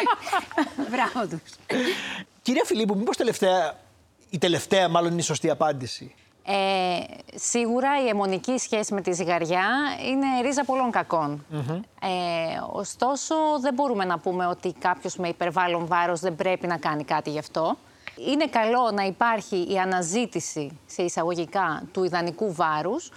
Μπράβο 0.90 1.26
τους. 1.28 1.78
Κυρία 2.42 2.64
Φιλίππου, 2.64 2.96
μήπως 2.96 3.16
τελευταία, 3.16 3.78
η 4.30 4.38
τελευταία 4.38 4.88
μάλλον 4.88 5.10
είναι 5.12 5.20
η 5.20 5.24
σωστή 5.24 5.50
απάντηση. 5.50 6.14
Ε, 6.44 7.00
σίγουρα 7.34 8.02
η 8.04 8.08
αιμονική 8.08 8.58
σχέση 8.58 8.94
με 8.94 9.00
τη 9.00 9.12
ζυγαριά 9.12 9.66
είναι 10.08 10.26
ρίζα 10.42 10.64
πολλών 10.64 10.90
κακών. 10.90 11.44
Ε, 12.02 12.08
ωστόσο, 12.72 13.34
δεν 13.60 13.74
μπορούμε 13.74 14.04
να 14.04 14.18
πούμε 14.18 14.46
ότι 14.46 14.72
κάποιος 14.78 15.16
με 15.16 15.28
υπερβάλλον 15.28 15.86
βάρος 15.86 16.20
δεν 16.20 16.36
πρέπει 16.36 16.66
να 16.66 16.76
κάνει 16.76 17.04
κάτι 17.04 17.30
γι' 17.30 17.38
αυτό. 17.38 17.76
Είναι 18.16 18.46
καλό 18.46 18.90
να 18.94 19.02
υπάρχει 19.02 19.72
η 19.72 19.78
αναζήτηση 19.78 20.78
σε 20.86 21.02
εισαγωγικά 21.02 21.82
του 21.92 22.04
ιδανικού 22.04 22.52
βάρους, 22.54 23.10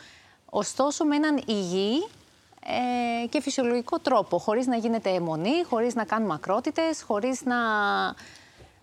ωστόσο 0.49 1.05
με 1.05 1.15
έναν 1.15 1.41
υγιή 1.45 2.07
ε, 3.23 3.27
και 3.27 3.41
φυσιολογικό 3.41 3.99
τρόπο, 3.99 4.37
χωρίς 4.37 4.67
να 4.67 4.75
γίνεται 4.75 5.09
αιμονή, 5.09 5.63
χωρίς 5.69 5.95
να 5.95 6.03
κάνουμε 6.03 6.33
ακρότητες, 6.33 7.01
χωρίς 7.01 7.41
να... 7.43 7.55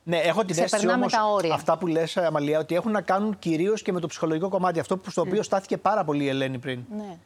Ναι, 0.04 0.16
έχω 0.16 0.40
την 0.40 0.50
αίσθηση 0.50 0.64
Ξεπερνάμε 0.64 1.00
όμως 1.00 1.12
τα 1.12 1.24
όρια. 1.24 1.54
αυτά 1.54 1.78
που 1.78 1.86
λες, 1.86 2.16
Αμαλία, 2.16 2.58
ότι 2.58 2.74
έχουν 2.74 2.92
να 2.92 3.00
κάνουν 3.00 3.38
κυρίως 3.38 3.82
και 3.82 3.92
με 3.92 4.00
το 4.00 4.06
ψυχολογικό 4.06 4.48
κομμάτι. 4.48 4.80
Αυτό 4.80 4.96
που, 4.96 5.10
στο 5.10 5.20
οποίο 5.20 5.42
στάθηκε 5.42 5.76
πάρα 5.76 6.04
πολύ 6.04 6.24
η 6.24 6.28
Ελένη 6.28 6.58
πριν. 6.58 6.80
Ναι. 6.96 7.16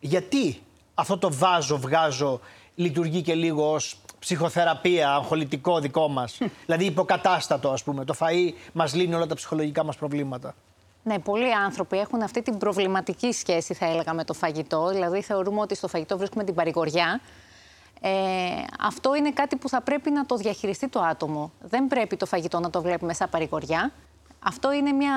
Γιατί 0.00 0.62
αυτό 0.94 1.18
το 1.18 1.32
βάζω, 1.32 1.78
βγάζω, 1.78 2.40
λειτουργεί 2.74 3.22
και 3.22 3.34
λίγο 3.34 3.72
ως 3.72 3.96
ψυχοθεραπεία, 4.18 5.14
αγχολητικό 5.14 5.80
δικό 5.80 6.08
μας. 6.08 6.38
δηλαδή 6.66 6.84
υποκατάστατο, 6.84 7.70
ας 7.70 7.82
πούμε. 7.82 8.04
Το 8.04 8.14
φαΐ 8.18 8.52
μας 8.72 8.94
λύνει 8.94 9.14
όλα 9.14 9.26
τα 9.26 9.34
ψυχολογικά 9.34 9.84
μας 9.84 9.96
προβλήματα. 9.96 10.54
Ναι, 11.04 11.18
πολλοί 11.18 11.54
άνθρωποι 11.54 11.98
έχουν 11.98 12.22
αυτή 12.22 12.42
την 12.42 12.58
προβληματική 12.58 13.32
σχέση, 13.32 13.74
θα 13.74 13.86
έλεγα, 13.86 14.14
με 14.14 14.24
το 14.24 14.32
φαγητό. 14.32 14.88
Δηλαδή, 14.88 15.22
θεωρούμε 15.22 15.60
ότι 15.60 15.74
στο 15.74 15.88
φαγητό 15.88 16.18
βρίσκουμε 16.18 16.44
την 16.44 16.54
παρηγοριά. 16.54 17.20
Ε, 18.04 18.10
αυτό 18.80 19.14
είναι 19.14 19.30
κάτι 19.30 19.56
που 19.56 19.68
θα 19.68 19.80
πρέπει 19.80 20.10
να 20.10 20.26
το 20.26 20.36
διαχειριστεί 20.36 20.88
το 20.88 21.00
άτομο. 21.00 21.52
Δεν 21.60 21.86
πρέπει 21.86 22.16
το 22.16 22.26
φαγητό 22.26 22.60
να 22.60 22.70
το 22.70 22.82
βλέπουμε 22.82 23.12
σαν 23.14 23.28
παρηγοριά. 23.30 23.92
Αυτό 24.44 24.72
είναι 24.72 24.92
μια 24.92 25.14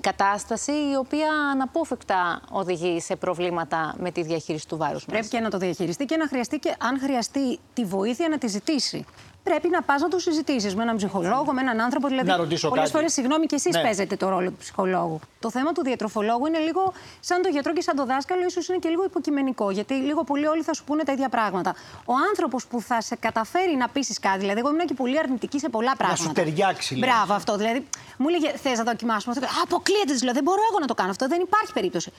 κατάσταση 0.00 0.72
η 0.72 0.96
οποία 0.98 1.30
αναπόφευκτα 1.52 2.40
οδηγεί 2.50 3.00
σε 3.00 3.16
προβλήματα 3.16 3.94
με 3.98 4.10
τη 4.10 4.22
διαχείριση 4.22 4.68
του 4.68 4.76
βάρους 4.76 5.04
Πρέπει 5.04 5.22
μας. 5.22 5.30
και 5.30 5.40
να 5.40 5.50
το 5.50 5.58
διαχειριστεί 5.58 6.04
και 6.04 6.16
να 6.16 6.28
χρειαστεί 6.28 6.58
και 6.58 6.74
αν 6.78 6.98
χρειαστεί 6.98 7.58
τη 7.72 7.84
βοήθεια 7.84 8.28
να 8.28 8.38
τη 8.38 8.46
ζητήσει. 8.46 9.04
Πρέπει 9.48 9.68
να 9.68 9.82
πας 9.82 10.00
να 10.02 10.08
το 10.08 10.18
συζητήσεις 10.18 10.74
με 10.74 10.82
έναν 10.82 10.96
ψυχολόγο, 10.96 11.52
με 11.52 11.60
έναν 11.60 11.80
άνθρωπο. 11.80 12.06
Δηλαδή, 12.08 12.28
Να 12.28 12.36
ρωτήσω 12.36 12.68
πολλές 12.68 12.82
κάτι. 12.84 12.96
φορές, 12.96 13.12
συγγνώμη, 13.12 13.46
και 13.46 13.54
εσείς 13.54 13.74
Ναι. 13.74 13.82
παίζετε 13.82 14.16
το 14.16 14.28
ρόλο 14.28 14.50
του 14.50 14.56
ψυχολόγου. 14.58 15.20
Το 15.40 15.50
θέμα 15.50 15.72
του 15.72 15.82
διατροφολόγου 15.82 16.46
είναι 16.46 16.58
λίγο 16.58 16.92
σαν 17.20 17.42
το 17.42 17.48
γιατρό 17.48 17.72
και 17.72 17.80
σαν 17.80 17.96
το 17.96 18.04
δάσκαλο, 18.06 18.44
ίσως 18.46 18.68
είναι 18.68 18.78
και 18.78 18.88
λίγο 18.88 19.04
υποκειμενικό. 19.04 19.70
Γιατί 19.70 19.94
λίγο 19.94 20.24
πολύ 20.24 20.46
όλοι 20.46 20.62
θα 20.62 20.72
σου 20.74 20.84
πούνε 20.84 21.02
τα 21.02 21.12
ίδια 21.12 21.28
πράγματα. 21.28 21.74
Ο 22.04 22.12
άνθρωπος 22.30 22.66
που 22.66 22.80
θα 22.80 23.00
σε 23.00 23.16
καταφέρει 23.16 23.76
να 23.76 23.88
πείσεις 23.88 24.18
κάτι, 24.20 24.38
δηλαδή, 24.38 24.58
εγώ 24.58 24.68
ήμουν 24.68 24.86
και 24.86 24.94
πολύ 24.94 25.18
αρνητική 25.18 25.58
σε 25.58 25.68
πολλά 25.68 25.96
πράγματα. 25.96 26.22
σου 26.22 26.32
ταιριάξει, 26.32 26.94
λέει. 26.96 27.10
Μπράβο, 27.10 27.32
αυτό. 27.32 27.56
Δηλαδή, 27.56 27.86
μου 28.16 28.28
έλεγε, 28.28 28.52
θες 28.56 28.78
να 28.78 28.84
δοκιμάσουμε 28.84 29.34
αυτό; 29.38 29.60
Αποκλείεται, 29.62 30.12
δηλαδή, 30.12 30.34
δεν 30.34 30.44
μπορώ 30.44 30.60
εγώ 30.70 30.78
να 30.80 30.86
το 30.86 30.94
κάνω 30.94 31.10
αυτό. 31.10 31.28
Δεν 31.28 31.40
υπάρχει 31.40 31.72
περίπτωση. 31.72 32.12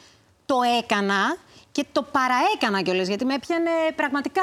Το 0.46 0.58
έκανα 0.80 1.36
και 1.78 1.86
το 1.92 2.06
παραέκανα 2.12 2.82
κιόλας, 2.82 3.08
γιατί 3.08 3.26
με 3.26 3.34
έπιανε 3.34 3.70
πραγματικά 3.96 4.42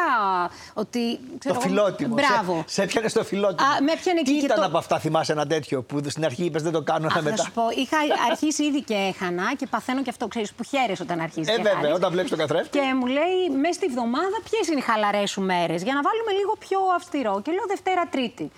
ότι. 0.75 1.17
Το 1.17 1.39
ξέρω, 1.39 1.61
φιλότιμο. 1.61 2.15
Μπράβο. 2.15 2.65
Σε, 2.67 2.75
σε 2.75 2.83
έπιανε 2.83 3.09
στο 3.09 3.25
φιλότιμο. 3.25 3.69
Α, 3.69 3.83
με 3.83 3.93
έπιανε 3.93 4.23
Τι 4.23 4.33
και- 4.33 4.39
και 4.39 4.45
ήταν 4.45 4.59
το- 4.59 4.65
από 4.67 4.79
αυτά, 4.79 4.99
θυμάσαι 4.99 5.33
ένα 5.33 5.47
τέτοιο 5.47 5.83
που 5.83 6.01
στην 6.09 6.25
αρχή 6.25 6.45
είπες 6.45 6.63
δεν 6.63 6.73
το 6.73 6.83
κάνω, 6.83 7.07
αλλά 7.07 7.07
Αχ, 7.07 7.23
θα 7.23 7.31
μετά. 7.31 7.43
σου 7.43 7.53
πω, 7.53 7.63
είχα 7.77 7.97
αρχίσει 8.31 8.65
ήδη 8.65 8.83
και 8.83 8.95
έχανα 8.95 9.55
και 9.59 9.67
παθαίνω 9.67 10.03
και 10.03 10.11
αυτό, 10.11 10.29
ξέρεις, 10.29 10.53
που 10.53 10.65
χαίρεσαι 10.65 11.03
όταν 11.03 11.21
αρχίζεις. 11.21 11.53
Ε, 11.53 11.57
και 11.57 11.63
βέβαια, 11.63 11.79
χάνεις. 11.81 11.95
όταν 11.97 12.11
βλέπεις 12.11 12.31
τον 12.31 12.39
καθρέφτη. 12.39 12.79
Και 12.79 12.95
μου 12.99 13.07
λέει, 13.07 13.37
μέσα 13.61 13.73
στη 13.73 13.87
βδομάδα, 13.89 14.37
ποιες 14.51 14.69
είναι 14.69 14.79
οι 14.79 14.83
χαλαρές 14.91 15.31
σου 15.31 15.41
μέρες, 15.41 15.83
για 15.83 15.95
να 15.95 16.01
βάλουμε 16.03 16.33
λίγο 16.41 16.57
πιο 16.59 16.79
αυστηρό. 16.97 17.41
Και 17.45 17.51
λέω 17.51 17.65
Δευτέρα-Τρίτη. 17.69 18.51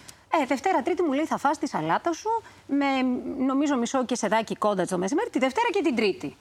Ε, 0.43 0.47
Δευτέρα-Τρίτη 0.47 1.03
μου 1.03 1.13
λέει, 1.13 1.25
θα 1.25 1.39
φας 1.39 1.59
τη 1.59 1.69
σαλάτα 1.69 2.13
σου 2.13 2.29
με 2.67 2.87
νομίζω 3.47 3.77
μισό 3.77 4.05
και 4.05 4.15
σεδάκι 4.17 4.55
κόντα 4.57 4.87
το 4.87 4.99
μεσημέρι, 4.99 5.31
τη 5.31 5.39
Δευτέρα 5.39 5.67
και 5.73 5.83
την 5.83 5.97
Τρίτη. 5.97 6.37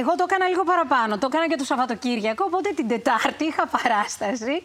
Εγώ 0.00 0.10
το 0.18 0.24
έκανα 0.28 0.46
λίγο 0.48 0.64
παραπάνω. 0.64 1.18
Το 1.18 1.26
έκανα 1.30 1.48
και 1.48 1.56
το 1.56 1.64
Σαββατοκύριακο. 1.64 2.44
Οπότε 2.46 2.68
την 2.70 2.88
Τετάρτη 2.88 3.44
είχα 3.44 3.66
παράσταση 3.66 4.62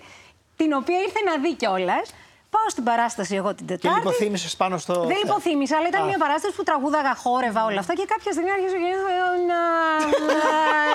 την 0.55 0.73
οποία 0.73 0.97
ήρθε 1.05 1.19
να 1.29 1.37
δει 1.41 1.53
κιόλας. 1.55 2.13
Πάω 2.49 2.69
στην 2.69 2.83
παράσταση 2.83 3.35
εγώ 3.35 3.53
την 3.55 3.65
Και 3.67 3.73
Τετάρτη. 3.77 3.97
λιποθύμησες 3.99 4.55
πάνω 4.55 4.77
στο. 4.77 4.93
Δεν 5.05 5.17
υποθύμησα, 5.23 5.77
αλλά 5.77 5.87
ήταν 5.87 6.05
μια 6.05 6.17
παράσταση 6.17 6.55
που 6.55 6.63
τραγούδαγα, 6.63 7.15
χόρευα 7.15 7.65
όλα 7.65 7.79
αυτά 7.79 7.93
και 7.93 8.05
κάποια 8.07 8.31
στιγμή 8.31 8.51
άρχισε 8.51 8.75
και 8.75 8.93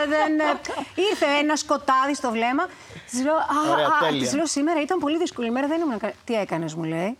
δεν... 0.08 0.32
Ήρθε 1.10 1.26
ένα 1.40 1.56
σκοτάδι 1.56 2.14
στο 2.14 2.30
βλέμμα. 2.30 2.66
Της 3.10 3.22
λέω, 3.22 3.34
Ωραία, 3.72 3.86
α, 3.86 3.96
α, 3.96 3.98
τέλεια. 4.00 4.20
της 4.22 4.34
λέω 4.34 4.46
σήμερα 4.46 4.80
ήταν 4.80 4.98
πολύ 4.98 5.18
δύσκολη 5.18 5.46
ημέρα, 5.48 5.66
δεν 5.66 5.80
ήμουν. 5.80 5.98
κα-». 5.98 6.12
Τι 6.24 6.34
έκανες, 6.34 6.74
μου 6.74 6.82
λέει. 6.84 7.18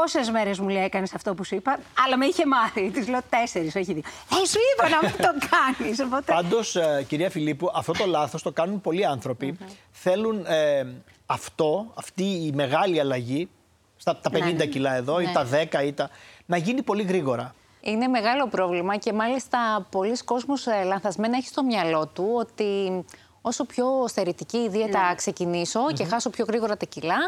Πόσες 0.00 0.30
μέρες 0.30 0.58
μου 0.58 0.68
λέει 0.68 0.82
έκανες 0.84 1.14
αυτό 1.14 1.34
που 1.34 1.44
σου 1.44 1.54
είπα, 1.54 1.78
αλλά 2.04 2.16
με 2.16 2.26
είχε 2.26 2.46
μάθει. 2.46 2.90
Της 2.90 3.08
λέω 3.08 3.20
τέσσερις, 3.30 3.74
όχι 3.74 3.92
δύο. 3.92 4.02
Δεν 4.28 4.46
σου 4.46 4.58
είπα 4.74 4.88
να 4.88 4.98
μην 5.08 5.16
το 5.16 5.46
κάνεις. 5.50 6.00
Οπότε... 6.00 6.32
Πάντως, 6.32 6.76
κυρία 7.06 7.30
Φιλίππου, 7.30 7.70
αυτό 7.74 7.92
το 7.92 8.06
λάθος 8.06 8.42
το 8.42 8.52
κάνουν 8.52 8.80
πολλοί 8.80 9.06
άνθρωποι. 9.06 9.58
Θέλουν 9.90 10.44
ε, 10.46 10.86
αυτό, 11.26 11.92
αυτή 11.94 12.22
η 12.22 12.52
μεγάλη 12.54 13.00
αλλαγή, 13.00 13.48
στα 13.96 14.16
τα 14.16 14.30
50 14.32 14.54
Ναι. 14.56 14.66
κιλά 14.66 14.94
εδώ 14.94 15.20
ή 15.20 15.24
Ναι. 15.24 15.32
τα 15.32 15.46
10 15.80 15.84
ή 15.86 15.92
τα. 15.92 16.10
να 16.46 16.56
γίνει 16.56 16.82
πολύ 16.82 17.02
γρήγορα. 17.02 17.54
Είναι 17.80 18.06
μεγάλο 18.06 18.48
πρόβλημα 18.48 18.96
και 18.96 19.12
μάλιστα 19.12 19.86
πολλοί 19.90 20.16
κόσμος 20.24 20.66
ε, 20.66 20.82
λανθασμένα 20.84 21.36
έχει 21.36 21.46
στο 21.46 21.64
μυαλό 21.64 22.06
του 22.06 22.30
ότι 22.34 23.04
όσο 23.46 23.64
πιο 23.64 24.04
στερητική 24.08 24.56
η 24.56 24.68
δίαιτα 24.68 25.14
ξεκινήσω 25.16 25.92
και 25.92 26.04
χάσω 26.04 26.30
πιο 26.30 26.44
γρήγορα 26.48 26.76
τα 26.76 26.86
κιλά, 26.86 27.18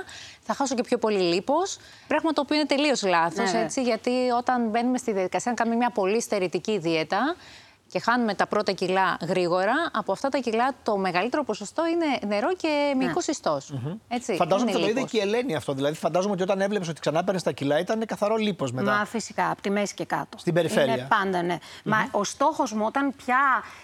θα 0.42 0.54
χάσω 0.54 0.74
και 0.74 0.82
πιο 0.82 0.98
πολύ 0.98 1.18
λίπος. 1.18 1.78
Πράγμα 2.08 2.32
το 2.32 2.40
οποίο 2.40 2.56
είναι 2.56 2.66
τελείως 2.66 3.02
λάθος, 3.02 3.52
Ναι. 3.52 3.60
έτσι, 3.60 3.82
γιατί 3.82 4.10
όταν 4.38 4.68
μπαίνουμε 4.68 4.98
στη 4.98 5.12
διαδικασία 5.12 5.50
να 5.50 5.56
κάνουμε 5.56 5.76
μια 5.76 5.90
πολύ 5.90 6.20
στερητική 6.20 6.78
δίαιτα 6.78 7.36
και 7.90 8.00
χάνουμε 8.00 8.34
τα 8.34 8.46
πρώτα 8.46 8.72
κιλά 8.72 9.16
γρήγορα, 9.28 9.74
από 9.92 10.12
αυτά 10.12 10.28
τα 10.28 10.38
κιλά 10.38 10.74
το 10.82 10.96
μεγαλύτερο 10.96 11.44
ποσοστό 11.44 11.86
είναι 11.86 12.34
νερό 12.34 12.54
και 12.54 12.94
μυϊκός 12.96 13.26
ιστός. 13.26 13.72
Έτσι, 14.08 14.34
Φαντάζομαι 14.34 14.70
είναι 14.70 14.80
ότι 14.80 14.86
το 14.86 14.90
είδε 14.90 15.00
λίπος. 15.00 15.10
και 15.10 15.18
η 15.18 15.20
Ελένη 15.20 15.54
αυτό. 15.54 15.72
Δηλαδή, 15.72 15.96
φαντάζομαι 15.96 16.32
ότι 16.32 16.42
όταν 16.42 16.60
έβλεπε 16.60 16.86
ότι 16.90 17.00
ξανά 17.00 17.24
παίρνεις 17.24 17.42
τα 17.42 17.52
κιλά 17.52 17.78
ήταν 17.78 18.06
καθαρό 18.06 18.36
λίπος 18.36 18.72
μετά. 18.72 18.96
Μα 18.96 19.04
φυσικά, 19.04 19.50
από 19.50 19.62
τη 19.62 19.70
μέση 19.70 19.94
και 19.94 20.04
κάτω. 20.04 20.38
Στην 20.38 20.54
περιφέρεια. 20.54 20.92
Είναι 20.94 21.06
πάντα, 21.08 21.42
ναι. 21.42 21.58
Μα 21.84 22.08
ο 22.10 22.24
στόχος 22.24 22.72
μου 22.72 22.84
όταν 22.86 23.14
πια 23.16 23.38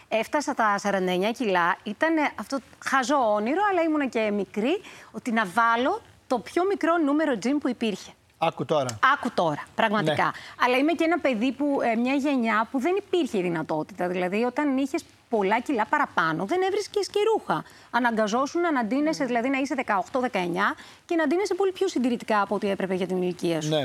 έφτασα 0.09 0.55
τα 0.55 0.79
49 0.83 0.91
κιλά 1.37 1.77
ήταν 1.83 2.15
αυτό 2.35 2.59
χαζό 2.85 3.33
όνειρο, 3.35 3.61
αλλά 3.71 3.83
ήμουν 3.83 4.09
και 4.09 4.31
μικρή, 4.31 4.81
ότι 5.13 5.33
να 5.33 5.45
βάλω 5.47 6.01
το 6.27 6.39
πιο 6.39 6.63
μικρό 6.67 6.97
νούμερο 6.97 7.33
gym 7.43 7.57
που 7.61 7.69
υπήρχε. 7.69 8.13
Άκου 8.39 8.65
τώρα. 8.65 8.99
Άκου 9.15 9.31
τώρα, 9.35 9.65
πραγματικά. 9.75 10.25
Ναι. 10.25 10.65
Αλλά 10.67 10.77
είμαι 10.77 10.93
και 10.93 11.05
ένα 11.05 11.19
παιδί 11.19 11.53
που, 11.53 11.79
ε, 11.93 11.97
μια 11.97 12.15
γενιά 12.15 12.69
που 12.71 12.81
δεν 12.81 12.95
υπήρχε 12.97 13.39
η 13.39 13.43
δυνατότητα. 13.43 14.09
Δηλαδή, 14.09 14.43
όταν 14.43 14.77
είχες 14.77 15.05
πολλά 15.29 15.61
κιλά 15.61 15.87
παραπάνω, 15.87 16.45
δεν 16.45 16.63
έβρισκες 16.63 17.07
και 17.09 17.19
ρούχα. 17.33 17.65
Αναγκαζόσουν 17.91 18.61
να 18.61 18.81
αντίνεσαι, 18.81 19.25
δηλαδή 19.25 19.49
να 19.49 19.59
είσαι 19.59 19.75
18-19 19.75 20.75
και 21.07 21.15
να 21.15 21.23
αντίνεσαι 21.23 21.55
πολύ 21.55 21.73
πιο 21.73 21.89
συντηρητικά 21.89 22.41
από 22.41 22.55
ό,τι 22.55 22.71
έπρεπε 22.71 22.95
για 22.95 23.07
την 23.07 23.23
ηλικία 23.23 23.61
σου. 23.61 23.69
Ναι. 23.69 23.85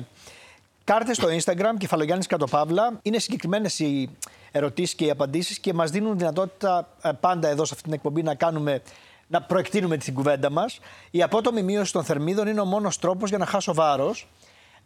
Κάρτες 0.84 1.16
στο 1.16 1.28
Instagram, 1.28 1.78
κεφαλογιάννης 1.78 2.28
Κατοπαύλα. 2.28 3.00
Είναι 3.02 3.20
συγκεκριμένες 3.20 3.80
οι 3.80 4.10
ερωτήσεις 4.52 4.96
και 4.96 5.06
οι 5.06 5.10
απαντήσεις 5.10 5.60
και 5.60 5.74
μας 5.74 5.92
δίνουν 5.92 6.18
δυνατότητα 6.18 6.88
ε, 7.02 7.10
πάντα 7.20 7.48
εδώ 7.48 7.66
σε 7.66 7.72
αυτή 7.74 7.84
την 7.84 7.94
εκπομπή 7.94 8.24
να 8.24 8.36
κάνουμε. 8.36 8.82
Να 9.28 9.42
προεκτείνουμε 9.42 9.98
την 9.98 10.14
κουβέντα 10.14 10.52
μας. 10.52 10.80
Η 11.12 11.24
απότομη 11.24 11.62
μείωση 11.62 11.92
των 11.94 12.04
θερμίδων 12.04 12.48
είναι 12.48 12.62
ο 12.62 12.66
μόνος 12.66 13.00
τρόπος 13.00 13.30
για 13.30 13.38
να 13.38 13.46
χάσω 13.46 13.74
βάρος. 13.74 14.28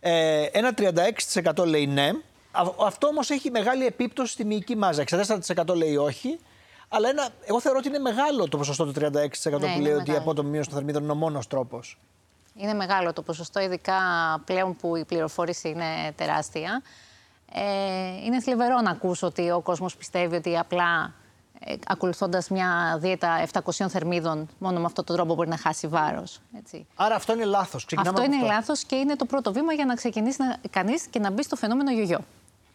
Ε, 0.06 0.44
ένα 0.52 0.74
36% 1.54 1.66
λέει 1.66 1.88
ναι. 1.88 2.08
Α- 2.52 2.74
Αυτό 2.86 3.08
όμως 3.08 3.30
έχει 3.30 3.52
μεγάλη 3.52 3.86
επίπτωση 3.86 4.32
στη 4.32 4.46
μυϊκή 4.46 4.76
μάζα. 4.76 5.02
64% 5.02 5.76
λέει 5.76 5.96
όχι. 5.96 6.40
Αλλά 6.90 7.10
ένα, 7.10 7.30
εγώ 7.46 7.62
θεωρώ 7.62 7.78
ότι 7.78 7.88
είναι 7.88 8.00
μεγάλο 8.00 8.48
το 8.50 8.58
ποσοστό 8.58 8.86
του 8.86 8.92
36% 8.92 9.10
που 9.42 9.66
είναι 9.66 9.80
λέει 9.80 9.82
ότι 9.82 9.86
η 9.92 9.94
μεγάλο. 9.98 10.18
απότομη 10.18 10.50
μείωση 10.50 10.68
των 10.70 10.78
θερμίδων 10.78 11.04
είναι 11.04 11.12
ο 11.12 11.16
μόνος 11.16 11.48
τρόπος. 11.48 11.98
Είναι 12.56 12.74
μεγάλο 12.74 13.14
το 13.14 13.22
ποσοστό, 13.22 13.60
ειδικά 13.60 13.96
πλέον 14.46 14.76
που 14.76 14.96
η 14.96 15.06
πληροφόρηση 15.06 15.70
είναι 15.70 15.86
τεράστια. 16.16 16.82
Ε, 17.54 18.26
είναι 18.26 18.42
θλιβερό 18.42 18.82
να 18.82 18.90
ακούς 18.92 19.24
ότι 19.24 19.52
ο 19.52 19.62
κόσμος 19.62 19.96
πιστεύει 19.96 20.36
ότι 20.36 20.58
απλά 20.58 21.14
ε, 21.66 21.76
ακολουθώντας 21.88 22.50
μια 22.50 22.98
δίαιτα 23.00 23.46
700 23.64 23.86
θερμίδων 23.90 24.48
μόνο 24.58 24.80
με 24.80 24.86
αυτόν 24.86 25.06
τον 25.06 25.16
τρόπο 25.16 25.36
μπορεί 25.36 25.50
να 25.50 25.58
χάσει 25.58 25.88
βάρος. 25.88 26.40
Έτσι. 26.58 26.88
Άρα 26.96 27.16
αυτό 27.16 27.34
είναι 27.34 27.46
λάθος. 27.46 27.88
Αυτό 27.98 28.24
είναι 28.24 28.46
λάθος 28.46 28.84
και 28.84 28.96
είναι 28.96 29.16
το 29.16 29.26
πρώτο 29.26 29.54
βήμα 29.54 29.74
για 29.74 29.86
να 29.86 29.96
ξεκινήσει 29.96 30.42
να, 30.42 30.58
κανείς 30.70 31.06
και 31.06 31.20
να 31.20 31.32
μπει 31.32 31.44
στο 31.44 31.56
φαινόμενο 31.56 31.92
γιογιό. 31.92 32.20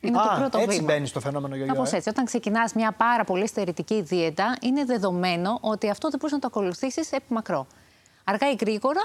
Είναι 0.00 0.18
Α, 0.18 0.22
το 0.22 0.34
πρώτο 0.38 0.58
έτσι 0.58 0.76
βήμα. 0.76 0.92
μπαίνει 0.92 1.06
στο 1.06 1.20
φαινόμενο 1.20 1.54
γιογιό. 1.54 1.74
Κάπως 1.74 1.92
ε. 1.92 1.96
έτσι. 1.96 2.08
Όταν 2.08 2.24
ξεκινάς 2.24 2.72
μια 2.72 2.92
πάρα 2.92 3.24
πολύ 3.24 3.46
στερητική 3.46 4.02
δίαιτα, 4.02 4.56
είναι 4.60 4.84
δεδομένο 4.84 5.58
ότι 5.60 5.90
αυτό 5.90 6.08
δεν 6.08 6.18
μπορείς 6.18 6.34
να 6.34 6.40
το 6.40 6.46
ακολουθήσεις 6.46 7.12
επί 7.12 7.32
μακρό. 7.32 7.66
Αργά 8.24 8.50
ή 8.50 8.56
γρήγορα 8.60 9.00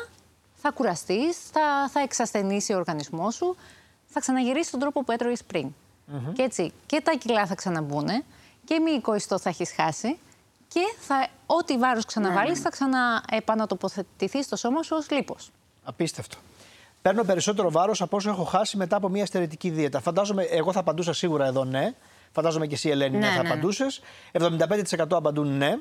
θα 0.54 0.72
κουραστείς, 0.72 1.38
θα, 1.52 1.90
θα 1.92 2.00
εξασθενήσει 2.00 2.74
ο 2.74 2.78
οργανισμός 2.78 3.36
σου, 3.36 3.56
θα 4.06 4.20
ξαναγυρίσεις 4.20 4.72
τον 4.72 4.80
τρόπο 4.80 5.04
που 5.04 5.12
έτρωγες 5.12 5.44
πριν. 5.44 5.74
Και 6.34 6.42
έτσι 6.42 6.74
και 6.86 7.02
τα 7.04 7.12
κιλά 7.12 7.46
θα 7.46 7.56
ξαναμπούν 7.56 8.08
και 8.66 8.80
μυϊκό 8.80 9.16
ιστό 9.16 9.40
θα 9.40 9.50
έχεις 9.50 9.74
χάσει 9.74 10.20
και 10.68 10.82
θα, 11.00 11.28
ό,τι 11.46 11.78
βάρος 11.78 12.06
ξαναβάλεις 12.06 12.60
θα 12.60 12.70
ξαναεπανατοποθετηθεί 12.70 14.44
στο 14.44 14.56
σώμα 14.56 14.84
σου 14.84 14.96
ως 15.00 15.10
λίπος. 15.10 15.52
Απίστευτο. 15.84 16.38
Παίρνω 17.02 17.24
περισσότερο 17.24 17.72
βάρος 17.72 18.02
από 18.02 18.18
όσο 18.18 18.30
έχω 18.30 18.44
χάσει 18.44 18.78
μετά 18.78 18.96
από 18.96 19.10
μια 19.10 19.26
στερετική 19.26 19.70
δίαιτα. 19.70 20.00
Φαντάζομαι, 20.00 20.44
εγώ 20.44 20.72
θα 20.72 20.80
απαντούσα 20.80 21.14
σίγουρα 21.14 21.46
εδώ 21.46 21.64
ναι. 21.64 21.94
Φαντάζομαι 22.32 22.68
και 22.68 22.74
εσύ, 22.74 22.90
Ελένη, 22.90 23.18
ναι, 23.18 23.26
Ναι, 23.26 23.32
θα 23.32 23.36
ναι, 23.36 23.42
ναι. 23.42 23.50
απαντούσες. 23.50 24.02
75% 24.32 25.06
απαντούν 25.10 25.58
ναι, 25.58 25.74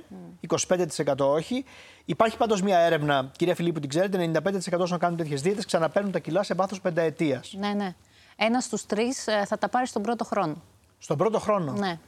25% 0.69 1.19
όχι. 1.19 1.65
Υπάρχει 2.05 2.37
πάντως 2.37 2.63
μια 2.63 2.79
έρευνα, 2.79 3.31
κυρία 3.37 3.55
Φιλίππου, 3.55 3.81
την 3.81 3.89
ξέρετε, 3.89 4.31
95% 4.73 4.79
όσων 4.79 4.99
κάνουν 4.99 5.17
τέτοιες 5.17 5.43
δίαιτες 5.43 5.67
ξαναπαίρνουν 5.67 6.13
τα 6.13 6.19
κιλά 6.19 6.43
σε 6.43 6.55
βάθος 6.55 6.81
πενταετίας. 6.81 7.55
Ναι, 7.59 7.69
ναι. 7.69 7.95
Ένας 8.37 8.65
στους 8.65 8.87
τρεις 8.87 9.25
θα 9.47 9.59
τα 9.59 9.69
πάρει 9.69 9.87
στον 9.87 10.03
πρώτο 10.03 10.25
χρόνο. 10.25 10.63
Στον 10.99 11.17
πρώτο 11.17 11.39
χρόνο. 11.39 11.73
Ναι. 11.73 11.99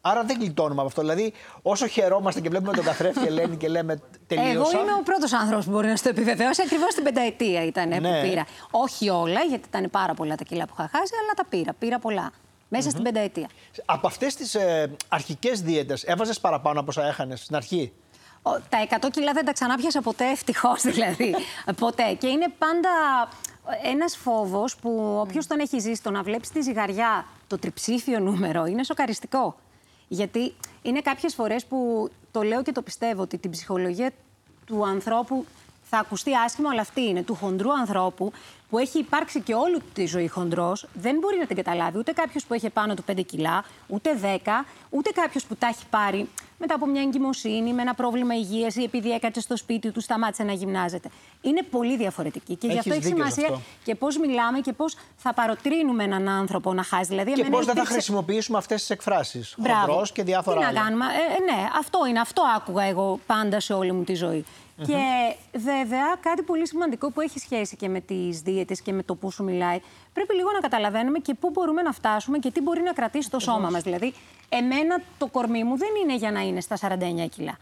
Άρα 0.00 0.22
δεν 0.24 0.36
γλιτώνουμε 0.40 0.78
από 0.80 0.88
αυτό. 0.88 1.00
Δηλαδή, 1.00 1.32
όσο 1.62 1.86
χαιρόμαστε 1.86 2.40
και 2.40 2.48
βλέπουμε 2.48 2.72
τον 2.72 2.84
καθρέφτη 2.84 3.26
Ελένη 3.26 3.56
και 3.56 3.68
λέμε 3.68 4.00
τελείωσα. 4.26 4.50
Εγώ 4.52 4.70
είμαι 4.82 4.92
ο 4.92 5.02
πρώτος 5.04 5.32
άνθρωπος 5.32 5.64
που 5.64 5.70
μπορεί 5.70 5.86
να 5.86 5.96
στο 5.96 6.08
επιβεβαιώσει. 6.08 6.62
Ακριβώς 6.62 6.94
την 6.94 7.04
πενταετία 7.04 7.64
ήταν 7.64 7.88
Ναι. 7.88 7.96
που 8.00 8.28
πήρα. 8.28 8.46
Όχι 8.70 9.08
όλα, 9.08 9.40
γιατί 9.48 9.68
ήταν 9.68 9.90
πάρα 9.90 10.14
πολλά 10.14 10.34
τα 10.34 10.44
κιλά 10.44 10.64
που 10.66 10.72
είχα 10.78 10.88
χάσει, 10.92 11.12
αλλά 11.22 11.32
τα 11.36 11.44
πήρα. 11.48 11.72
Πήρα 11.78 11.98
πολλά. 11.98 12.30
Μεσα 12.68 12.90
στην 12.90 13.02
πενταετία. 13.02 13.48
Από 13.84 14.06
αυτές 14.06 14.34
τις 14.34 14.54
ε, 14.54 14.96
αρχικές 15.08 15.60
δίαιτες, 15.62 16.02
έβαζες 16.02 16.40
παραπάνω 16.40 16.80
από 16.80 16.88
όσα 16.90 17.06
έχανες 17.06 17.40
στην 17.40 17.56
αρχή; 17.56 17.92
Ο- 18.42 18.50
Τα 18.68 18.78
100 19.00 19.10
κιλά 19.10 19.32
δεν 19.32 19.44
τα 19.44 19.52
ξανάπιασα 19.52 20.00
ποτέ, 20.00 20.30
ευτυχώς 20.30 20.82
δηλαδή. 20.92 21.34
ποτέ. 21.78 22.12
Και 22.18 22.26
είναι 22.26 22.46
πάντα 22.58 22.88
ένας 23.82 24.16
φόβος 24.16 24.76
που 24.76 25.16
όποιος 25.20 25.46
τον 25.46 25.58
έχει 25.60 25.78
ζήσει, 25.78 26.02
το 26.02 26.10
να 26.10 26.22
βλέπεις 26.22 26.48
τη 26.50 26.60
ζυγαριά 26.60 27.26
το 27.46 27.58
τριψήφιο 27.58 28.18
νούμερο 28.20 28.66
είναι 28.66 28.84
σοκαριστικό. 28.84 29.56
Γιατί 30.12 30.54
είναι 30.82 31.00
κάποιες 31.00 31.34
φορές 31.34 31.64
που 31.66 32.10
το 32.30 32.42
λέω 32.42 32.62
και 32.62 32.72
το 32.72 32.82
πιστεύω 32.82 33.22
ότι 33.22 33.38
την 33.38 33.50
ψυχολογία 33.50 34.10
του 34.64 34.86
ανθρώπου 34.86 35.46
θα 35.90 35.98
ακουστεί 35.98 36.36
άσχημα, 36.36 36.68
αλλά 36.72 36.80
αυτή 36.80 37.00
είναι. 37.02 37.22
Του 37.22 37.34
χοντρού 37.34 37.72
ανθρώπου 37.72 38.32
που 38.70 38.78
έχει 38.78 38.98
υπάρξει 38.98 39.40
και 39.40 39.54
όλη 39.54 39.78
του 39.78 39.84
τη 39.92 40.06
ζωή 40.06 40.28
χοντρός, 40.28 40.86
δεν 40.92 41.16
μπορεί 41.18 41.38
να 41.38 41.46
την 41.46 41.56
καταλάβει 41.56 41.98
ούτε 41.98 42.12
κάποιος 42.12 42.44
που 42.44 42.54
έχει 42.54 42.70
πάνω 42.70 42.94
του 42.94 43.04
5 43.12 43.22
κιλά, 43.26 43.64
ούτε 43.86 44.10
10, 44.22 44.64
ούτε 44.90 45.10
κάποιος 45.10 45.44
που 45.44 45.56
τα 45.56 45.66
έχει 45.66 45.84
πάρει 45.90 46.28
μετά 46.58 46.74
από 46.74 46.86
μια 46.86 47.02
εγκυμοσύνη, 47.02 47.72
με 47.72 47.82
ένα 47.82 47.94
πρόβλημα 47.94 48.34
υγείας 48.34 48.76
ή 48.76 48.82
επειδή 48.82 49.10
έκατσε 49.10 49.40
στο 49.40 49.56
σπίτι 49.56 49.90
του, 49.90 50.00
σταμάτησε 50.00 50.42
να 50.42 50.52
γυμνάζεται. 50.52 51.08
Είναι 51.40 51.62
πολύ 51.62 51.96
διαφορετική. 51.96 52.54
Και 52.56 52.66
γι' 52.66 52.78
αυτό 52.78 52.90
Έχεις 52.92 53.04
έχει 53.04 53.14
δίκιο 53.14 53.24
σε 53.24 53.30
σημασία 53.32 53.54
αυτό. 53.56 53.68
και 53.84 53.94
πώς 53.94 54.18
μιλάμε 54.18 54.60
και 54.60 54.72
πώς 54.72 54.96
θα 55.16 55.34
παροτρύνουμε 55.34 56.04
έναν 56.04 56.28
άνθρωπο 56.28 56.72
να 56.72 56.82
χάσει. 56.82 57.04
Δηλαδή, 57.08 57.32
Και 57.32 57.40
εμένα 57.40 57.56
πώς 57.56 57.64
δεν 57.66 57.74
θα 57.74 57.80
υπήρξε- 57.80 57.92
χρησιμοποιήσουμε 58.02 58.58
αυτές 58.58 58.80
τις 58.80 58.90
εκφράσεις. 58.90 59.54
Μπράβο. 59.58 59.80
Χοντρός 59.92 60.12
και 60.12 60.22
διάφορα 60.22 60.58
Τι 60.58 60.64
άλλα. 60.64 60.72
να 60.72 60.80
κάνουμε; 60.84 61.04
Ε, 61.04 61.08
ε, 61.52 61.52
ναι, 61.54 61.68
αυτό 61.78 61.98
είναι. 62.08 62.20
Αυτό 62.20 62.42
άκουγα 62.56 62.82
εγώ 62.84 63.20
πάντα 63.26 63.60
σε 63.60 63.72
όλη 63.72 63.92
μου 63.92 64.04
τη 64.04 64.14
ζωή. 64.14 64.44
Και 64.86 64.98
βέβαια 65.58 66.16
κάτι 66.20 66.42
πολύ 66.42 66.66
σημαντικό 66.66 67.10
που 67.10 67.20
έχει 67.20 67.38
σχέση 67.38 67.76
και 67.76 67.88
με 67.88 68.00
τις 68.00 68.40
δίαιτες 68.40 68.80
και 68.80 68.92
με 68.92 69.02
το 69.02 69.14
που 69.14 69.30
σου 69.30 69.44
μιλάει, 69.44 69.80
πρέπει 70.12 70.34
λίγο 70.34 70.48
να 70.52 70.58
καταλαβαίνουμε 70.60 71.18
και 71.18 71.34
πού 71.34 71.50
μπορούμε 71.50 71.82
να 71.82 71.92
φτάσουμε 71.92 72.38
και 72.38 72.50
τι 72.50 72.60
μπορεί 72.62 72.80
να 72.82 72.92
κρατήσει 72.92 73.30
το 73.30 73.38
σώμα 73.38 73.70
μας. 73.70 73.82
Δηλαδή, 73.82 74.14
εμένα 74.48 75.00
το 75.18 75.26
κορμί 75.26 75.64
μου 75.64 75.76
δεν 75.78 75.88
είναι 76.02 76.14
για 76.14 76.30
να 76.30 76.40
είναι 76.40 76.60
στα 76.60 76.76
49 76.76 77.28
κιλά. 77.30 77.56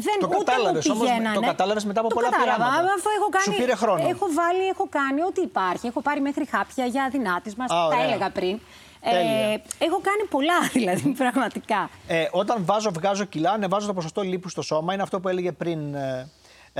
Δεν, 0.00 0.14
Το 0.20 0.26
ούτε 0.26 0.36
μου 0.36 0.42
κατάλαβες 0.44 0.88
όμως, 0.88 1.06
πηγαίνανε. 1.08 1.34
το 1.34 1.40
κατάλαβες 1.40 1.84
μετά 1.84 2.00
από 2.00 2.08
Το 2.08 2.14
πολλά 2.14 2.28
κατάλαβα, 2.30 2.56
πειράματα. 2.64 2.92
αφού 2.98 3.08
έχω 3.18 3.28
κάνει, 3.28 3.44
Σου 3.56 3.60
πήρε 3.62 3.74
χρόνο. 3.74 4.08
Έχω 4.08 4.26
βάλει, 4.34 4.66
έχω 4.68 4.86
κάνει 4.90 5.22
ό,τι 5.22 5.40
υπάρχει. 5.40 5.86
Έχω 5.86 6.00
πάρει 6.02 6.20
μέχρι 6.20 6.44
χάπια 6.46 6.84
για 6.86 7.04
αδυνάτισμα, 7.04 7.64
Α, 7.64 7.66
τα 7.68 7.86
ωραία. 7.86 8.02
έλεγα 8.04 8.30
πριν. 8.30 8.58
Τέλεια. 9.00 9.20
Ε, 9.20 9.62
έχω 9.78 10.00
κάνει 10.00 10.24
πολλά 10.30 10.58
δηλαδή, 10.76 11.08
πραγματικά. 11.08 11.90
Ε, 12.06 12.28
όταν 12.30 12.64
βάζω, 12.64 12.90
βγάζω 12.90 13.24
κιλά, 13.24 13.50
ανεβάζω 13.50 13.86
το 13.86 13.94
ποσοστό 13.94 14.22
λίπου 14.22 14.48
στο 14.48 14.62
σώμα. 14.62 14.92
Είναι 14.92 15.02
αυτό 15.02 15.20
που 15.20 15.28
έλεγε 15.28 15.52
πριν 15.52 15.94
ε, 15.94 16.28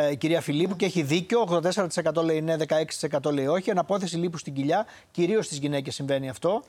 ε, 0.00 0.10
η 0.10 0.16
κυρία 0.16 0.40
Φιλίππου 0.40 0.76
και 0.76 0.84
έχει 0.84 1.02
δίκιο. 1.02 1.62
84% 2.14 2.24
λέει 2.24 2.40
ναι, 2.40 2.56
16% 3.20 3.32
λέει 3.32 3.46
όχι. 3.46 3.70
Αναπόθεση 3.70 4.16
λίπου 4.16 4.38
στην 4.38 4.54
κοιλιά, 4.54 4.86
κυρίως 5.10 5.46
στις 5.46 5.58
γυναίκες 5.58 5.94
συμβαίνει 5.94 6.28
αυτό. 6.28 6.62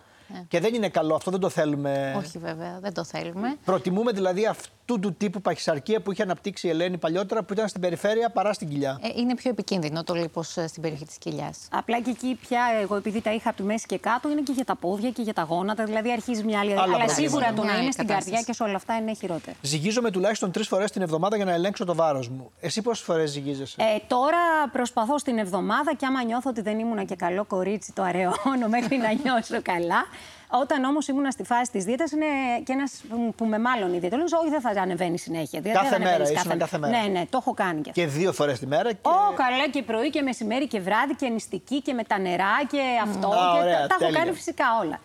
Και 0.48 0.60
δεν 0.60 0.74
είναι 0.74 0.90
καλό, 0.90 1.16
αυτό 1.16 1.32
δεν 1.32 1.40
το 1.40 1.50
θέλουμε. 1.50 2.16
Όχι, 2.18 2.38
βέβαια, 2.38 2.80
δεν 2.82 2.94
το 2.94 3.04
θέλουμε. 3.04 3.58
Προτιμούμε 3.66 4.12
δηλαδή 4.12 4.46
αυτού 4.46 5.00
του 5.00 5.14
τύπου 5.14 5.42
παχυσαρκία 5.42 6.02
που 6.02 6.12
είχε 6.12 6.24
αναπτύξει 6.24 6.68
η 6.68 6.70
Ελένη 6.70 6.98
παλιότερα 6.98 7.44
που 7.44 7.54
ήταν 7.54 7.68
στην 7.68 7.82
περιφέρεια 7.82 8.30
παρά 8.30 8.54
στην 8.54 8.70
κοιλιά. 8.70 9.00
Ε, 9.02 9.08
είναι 9.16 9.36
πιο 9.36 9.50
επικίνδυνο 9.50 10.04
το 10.04 10.14
λίπος 10.14 10.48
στην 10.68 10.82
περιοχή 10.82 11.06
της 11.06 11.18
κοιλιάς. 11.18 11.58
Απλά 11.72 12.02
και 12.02 12.10
εκεί 12.10 12.38
πια, 12.42 12.62
εγώ 12.82 12.96
επειδή 12.96 13.22
τα 13.22 13.34
είχα 13.34 13.50
από 13.50 13.58
τη 13.58 13.64
μέση 13.64 13.86
και 13.86 13.98
κάτω, 13.98 14.30
είναι 14.30 14.42
και 14.42 14.52
για 14.52 14.66
τα 14.66 14.76
πόδια 14.76 15.10
και 15.10 15.22
για 15.22 15.34
τα 15.34 15.42
γόνατα. 15.42 15.84
Δηλαδή 15.84 16.12
αρχίζει 16.12 16.44
μια 16.44 16.60
άλλη. 16.60 16.80
Αλλά 16.80 17.08
σίγουρα 17.08 17.54
το 17.54 17.64
να 17.64 17.78
είναι 17.78 17.92
στην 17.92 18.08
καρδιά 18.08 18.42
και 18.42 18.54
σε 18.54 18.64
όλα 18.64 18.76
αυτά 18.76 18.96
είναι 18.96 19.14
χειρότερο. 19.14 19.56
Ζυγίζομαι 19.62 20.12
τουλάχιστον 20.12 20.52
τρεις 20.52 20.68
φορές 20.68 20.92
την 20.92 21.02
εβδομάδα 21.02 21.36
για 21.36 21.46
να 21.46 21.52
ελέγξω 21.52 21.86
το 21.86 21.96
βάρος 21.96 22.30
μου. 22.30 22.52
Εσύ 22.60 22.82
πόσες 22.82 23.06
φορές 23.06 23.30
ζυγίζεσαι; 23.30 23.76
Ε, 23.82 24.00
τώρα 24.08 24.38
προσπαθώ 24.72 25.18
στην 25.18 25.38
εβδομάδα 25.38 25.94
και 25.96 26.06
άμα 26.06 26.24
νιώθω 26.24 26.50
ότι 26.50 26.62
δεν 26.62 26.80
ήμουν 26.80 27.06
και 27.06 27.16
καλό 27.16 27.46
κορίτσι, 27.46 27.92
το 27.94 28.04
αραιώνω 28.04 28.68
μέχρι 28.70 28.98
να 28.98 29.14
νιώσω 29.14 29.62
καλά. 29.62 30.06
Όταν 30.52 30.84
όμως 30.84 31.08
ήμουν 31.08 31.32
στη 31.32 31.44
φάση 31.44 31.72
της 31.72 31.84
δίαιτας, 31.84 32.12
είναι 32.12 32.26
και 32.64 32.74
ένας 32.74 33.02
που 33.36 33.46
με 33.46 33.60
μάλλον 33.60 33.94
η 33.94 34.00
διαιτολόγο, 34.00 34.28
όχι 34.42 34.50
δεν 34.50 34.62
θα 34.62 34.82
ανεβαίνει 34.82 35.18
συνέχεια. 35.18 35.62
Κάθε 35.62 35.90
δεν 35.90 36.02
μέρα, 36.02 36.34
κάθε... 36.34 36.56
κάθε 36.58 36.78
μέρα. 36.78 37.02
Ναι, 37.02 37.08
ναι, 37.08 37.26
το 37.30 37.38
έχω 37.42 37.54
κάνει 37.54 37.82
και 37.82 37.90
αυτό. 37.90 38.02
Και 38.02 38.08
δύο 38.08 38.34
φορές 38.34 38.60
τη 38.60 38.68
μέρα. 38.68 38.92
Και... 38.92 39.10
Ω, 39.10 39.34
καλά 39.36 39.70
και 39.72 39.84
πρωί 39.84 40.10
και 40.10 40.22
μεσημέρι 40.22 40.68
και 40.68 40.80
βράδυ 40.80 41.16
και 41.16 41.28
νηστική 41.28 41.82
και 41.82 41.94
με 41.94 42.04
τα 42.04 42.20
νερά 42.20 42.66
και 42.70 42.82
αυτό. 43.04 43.30
Mm. 43.30 43.54
και 43.54 43.60
ωραία, 43.62 43.88
τα, 43.88 43.98
τα 43.98 44.06
έχω 44.06 44.14
κάνει 44.14 44.32
φυσικά 44.32 44.66
όλα. 44.82 45.00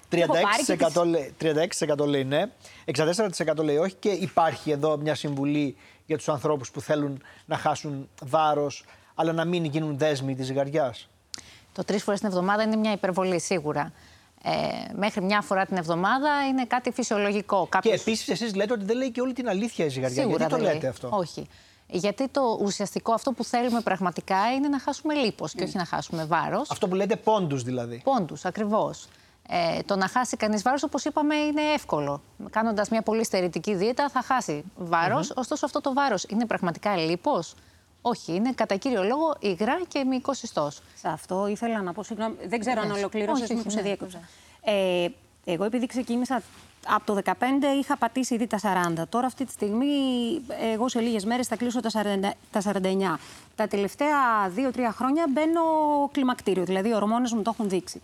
36%, 1.01 1.07
λέει, 1.07 1.35
36 1.99 2.07
λέει 2.09 2.25
ναι, 2.25 2.43
64% 2.97 3.57
λέει 3.57 3.77
όχι 3.77 3.95
και 3.95 4.09
υπάρχει 4.09 4.71
εδώ 4.71 4.97
μια 4.97 5.15
συμβουλή 5.15 5.77
για 6.07 6.17
τους 6.17 6.29
ανθρώπους 6.29 6.71
που 6.71 6.81
θέλουν 6.81 7.23
να 7.45 7.57
χάσουν 7.57 8.09
βάρος, 8.23 8.85
αλλά 9.15 9.33
να 9.33 9.45
μην 9.45 9.65
γίνουν 9.65 9.99
δέσμοι 9.99 10.35
της 10.35 10.47
ζυγαριάς. 10.47 11.09
Το 11.73 11.85
τρεις 11.85 12.03
φορές 12.03 12.21
την 12.21 12.29
εβδομάδα 12.29 12.63
είναι 12.63 12.77
μια 12.77 12.93
υπερβολή 12.93 13.41
σίγουρα 13.41 13.93
ε, 14.47 14.51
μέχρι 14.95 15.23
μια 15.23 15.41
φορά 15.41 15.67
την 15.67 15.77
εβδομάδα 15.77 16.47
είναι 16.49 16.65
κάτι 16.65 16.91
φυσιολογικό. 16.91 17.67
Κάποιος... 17.71 17.95
Και 17.95 18.01
επίσης 18.01 18.29
εσείς 18.29 18.55
λέτε 18.55 18.73
ότι 18.73 18.85
δεν 18.85 18.97
λέει 18.97 19.11
και 19.11 19.21
όλη 19.21 19.33
την 19.33 19.49
αλήθεια 19.49 19.85
η 19.85 19.89
ζυγαριά. 19.89 20.23
Σίγουρα 20.23 20.37
Γιατί 20.37 20.55
το 20.55 20.61
λέτε 20.61 20.79
λέει. 20.79 20.91
αυτό; 20.91 21.09
Όχι. 21.13 21.49
Γιατί 21.87 22.29
το 22.29 22.59
ουσιαστικό 22.61 23.13
αυτό 23.13 23.33
που 23.33 23.45
θέλουμε 23.45 23.81
πραγματικά 23.81 24.53
είναι 24.57 24.69
να 24.69 24.79
χάσουμε 24.79 25.15
λίπος 25.15 25.53
και 25.53 25.63
όχι 25.63 25.77
να 25.77 25.85
χάσουμε 25.85 26.25
βάρος. 26.25 26.71
Αυτό 26.71 26.89
που 26.89 26.95
λέτε 26.95 27.17
πόντους 27.17 27.63
δηλαδή. 27.63 28.01
Πόντους, 28.05 28.45
ακριβώς. 28.45 29.09
Ε, 29.49 29.83
το 29.87 29.97
να 29.97 30.09
χάσει 30.09 30.37
κανείς 30.37 30.63
βάρος, 30.63 30.83
όπως 30.83 31.05
είπαμε, 31.05 31.35
είναι 31.35 31.63
εύκολο. 31.75 32.23
Κάνοντας 32.51 32.89
μια 32.89 33.03
πολύ 33.03 33.25
στερητική 33.25 33.75
δίαιτα 33.75 34.09
θα 34.09 34.23
χάσει 34.23 34.65
βάρος, 34.77 35.29
mm-hmm. 35.29 35.37
ωστόσο 35.37 35.67
αυτό 35.67 35.81
το 35.81 35.93
βάρος 35.93 36.25
είναι 36.29 36.47
πραγματικά 36.47 36.97
λίπος; 36.97 37.55
Όχι, 38.07 38.35
είναι 38.35 38.53
κατά 38.53 38.77
κύριο 38.77 39.03
λόγο 39.03 39.35
υγρά 39.39 39.81
και 39.89 40.05
μυϊκός 40.05 40.43
ιστό. 40.43 40.71
Σε 40.71 41.09
αυτό 41.09 41.47
ήθελα 41.47 41.83
να 41.83 41.93
πω, 41.93 42.03
συγγνώμη, 42.03 42.37
δεν 42.47 42.61
ξέρω 42.61 42.81
αν 42.81 42.91
ολοκλήρωσες 42.91 43.53
που 43.63 43.71
σε 43.71 43.81
διέκοψα. 43.81 44.21
Ε, 44.63 45.07
εγώ 45.45 45.65
επειδή 45.65 45.87
ξεκίνησα 45.87 46.43
από 46.87 47.15
το 47.15 47.21
2015 47.25 47.33
είχα 47.81 47.97
πατήσει 47.97 48.35
ήδη 48.35 48.47
τα 48.47 48.59
40. 48.99 49.05
Τώρα 49.09 49.27
αυτή 49.27 49.45
τη 49.45 49.53
στιγμή 49.53 49.87
εγώ 50.73 50.89
σε 50.89 51.01
λίγες 51.01 51.25
μέρες 51.25 51.47
θα 51.47 51.57
κλείσω 51.57 51.81
τα 51.81 51.91
49. 52.63 53.19
Τα 53.57 53.69
τελευταία 53.69 54.49
2-3 54.57 54.81
χρόνια 54.91 55.25
μπαίνω 55.31 55.61
κλιμακτήριο, 56.13 56.65
δηλαδή 56.65 56.89
οι 56.89 56.95
ορμόνες 56.95 57.33
μου 57.33 57.43
το 57.43 57.51
έχουν 57.55 57.69
δείξει. 57.69 58.03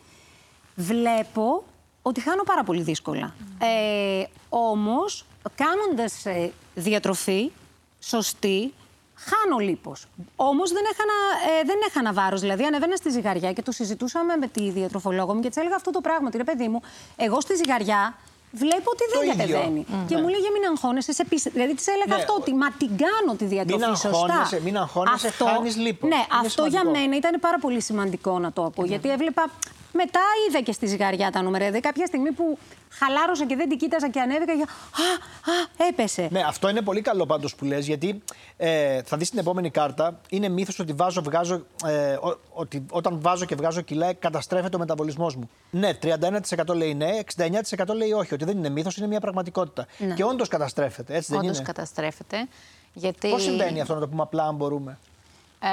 Βλέπω 0.75 1.65
ότι 2.03 2.21
χάνω 2.21 2.43
πάρα 2.43 2.65
πολύ 2.65 2.83
δύσκολα. 2.83 3.35
Ε, 3.59 4.25
όμως, 4.49 5.25
κάνοντας 5.55 6.27
ε, 6.27 6.53
διατροφή 6.75 7.51
σωστή, 8.01 8.73
χάνω 9.29 9.59
λίπος. 9.59 10.07
Όμως 10.37 10.73
δεν 10.73 10.83
έχανα, 10.93 11.17
ε, 11.61 11.65
δεν 11.65 11.77
έχανα 11.89 12.13
βάρος. 12.13 12.41
Δηλαδή, 12.41 12.65
ανεβαίνα 12.65 12.97
στη 12.97 13.11
ζυγαριά 13.11 13.53
και 13.53 13.63
το 13.63 13.73
συζητούσαμε 13.73 14.37
με 14.37 14.47
τη 14.47 14.71
διατροφολόγο 14.71 15.35
μου 15.35 15.41
και 15.41 15.49
της 15.49 15.57
έλεγα 15.57 15.77
αυτό 15.77 15.91
το 15.91 16.01
πράγμα. 16.01 16.31
Ρε 16.35 16.45
παιδί 16.45 16.69
μου, 16.69 16.83
εγώ 17.17 17.41
στη 17.41 17.55
ζυγαριά 17.55 18.15
βλέπω 18.53 18.91
ότι 18.91 19.05
δεν 19.13 19.37
κατεβαίνει. 19.37 19.87
Mm, 19.89 19.95
και 20.09 20.15
ναι. 20.15 20.21
μου 20.21 20.29
λέγε 20.29 20.51
μην 20.53 20.65
αγχώνεσαι. 20.71 21.13
Σε 21.13 21.25
πίστε. 21.25 21.51
Δηλαδή 21.51 21.75
της 21.75 21.87
έλεγα 21.87 22.15
ναι. 22.17 22.23
αυτό, 22.23 22.35
ότι 22.35 22.55
μα 22.55 22.71
την 22.71 22.89
κάνω 22.89 23.37
τη 23.39 23.45
διατροφή 23.45 23.87
μην 23.87 23.97
σωστά. 23.97 24.49
Μην 24.63 24.77
αγχώνεσαι, 24.77 25.27
αυτό, 25.27 25.45
χάνεις 25.45 25.77
λίπος. 25.77 26.09
Ναι, 26.09 26.25
αυτό 26.43 26.65
για 26.65 26.85
μένα 26.85 27.17
ήταν 27.17 27.41
πάρα 27.41 27.59
πολύ 27.59 27.83
σημαντικό 27.83 28.39
να 28.39 28.53
το 28.53 28.73
πω. 28.75 28.85
Γιατί 28.85 29.11
έβλεπα 29.11 29.51
μετά 29.93 30.21
είδα 30.49 30.61
και 30.61 30.73
στη 30.73 30.87
ζυγαριά 30.87 31.31
τα 31.31 31.43
νούμερα. 31.43 31.65
Δηλαδή 31.65 31.81
κάποια 31.81 32.07
στιγμή 32.07 32.33
που 32.33 32.59
χαλάρωσα 32.91 33.47
και 33.47 33.57
δεν 33.57 33.69
την 33.69 33.79
κοίταζα 33.79 34.09
και 34.09 34.21
ανέβηκα 34.21 34.57
και. 34.57 34.63
Α, 34.63 34.67
α, 35.53 35.87
έπεσε. 35.89 36.29
Ναι, 36.31 36.43
αυτό 36.47 36.69
είναι 36.69 36.83
πολύ 36.83 37.01
καλό 37.01 37.27
πάντως 37.27 37.55
που 37.55 37.65
λες, 37.65 37.87
γιατί 37.87 38.23
ε, 38.57 39.03
θα 39.03 39.17
δεις 39.17 39.31
την 39.31 39.39
επόμενη 39.39 39.71
κάρτα. 39.71 40.21
Είναι 40.29 40.49
μύθος 40.49 40.79
ότι 40.79 40.93
βάζω, 40.93 41.23
βγάζω. 41.23 41.65
Ε, 41.85 42.17
ότι 42.53 42.87
όταν 42.91 43.21
βάζω 43.21 43.45
και 43.45 43.55
βγάζω 43.55 43.81
κιλά, 43.81 44.13
καταστρέφεται 44.13 44.77
ο 44.77 44.79
μεταβολισμός 44.79 45.37
μου. 45.37 45.51
Ναι, 45.71 45.91
31% 46.03 46.75
λέει 46.75 46.95
ναι, 46.95 47.11
69% 47.37 47.95
λέει 47.95 48.13
όχι. 48.13 48.35
Ότι 48.35 48.45
δεν 48.45 48.57
είναι 48.57 48.69
μύθος, 48.69 48.97
είναι 48.97 49.07
μια 49.07 49.21
πραγματικότητα. 49.21 49.87
Ναι. 49.99 50.15
Και 50.15 50.25
όντως 50.25 50.49
καταστρέφεται. 50.49 51.15
Έτσι 51.15 51.31
δεν 51.31 51.39
όντως 51.39 51.51
είναι; 51.51 51.59
Όντω 51.59 51.73
καταστρέφεται. 51.73 52.49
Γιατί... 52.93 53.29
Πώς 53.29 53.43
συμβαίνει 53.43 53.81
αυτό 53.81 53.95
να 53.95 54.01
το 54.01 54.09
πούμε 54.09 54.23
απλά, 54.23 54.45
αν 54.45 54.55
μπορούμε; 54.55 54.99
Ε, 55.61 55.69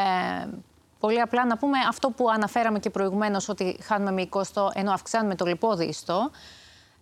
Πολύ 1.00 1.22
απλά 1.22 1.46
να 1.46 1.58
πούμε 1.58 1.78
αυτό 1.90 2.10
που 2.10 2.30
αναφέραμε 2.30 2.80
και 2.80 2.90
προηγουμένως 2.90 3.50
ότι 3.50 3.78
χάνουμε 3.82 4.12
μυϊκό 4.12 4.42
ιστό 4.42 4.72
ενώ 4.74 4.92
αυξάνουμε 4.92 5.36
το 5.36 5.46
λιπόδι 5.46 5.86
ιστό. 5.86 6.32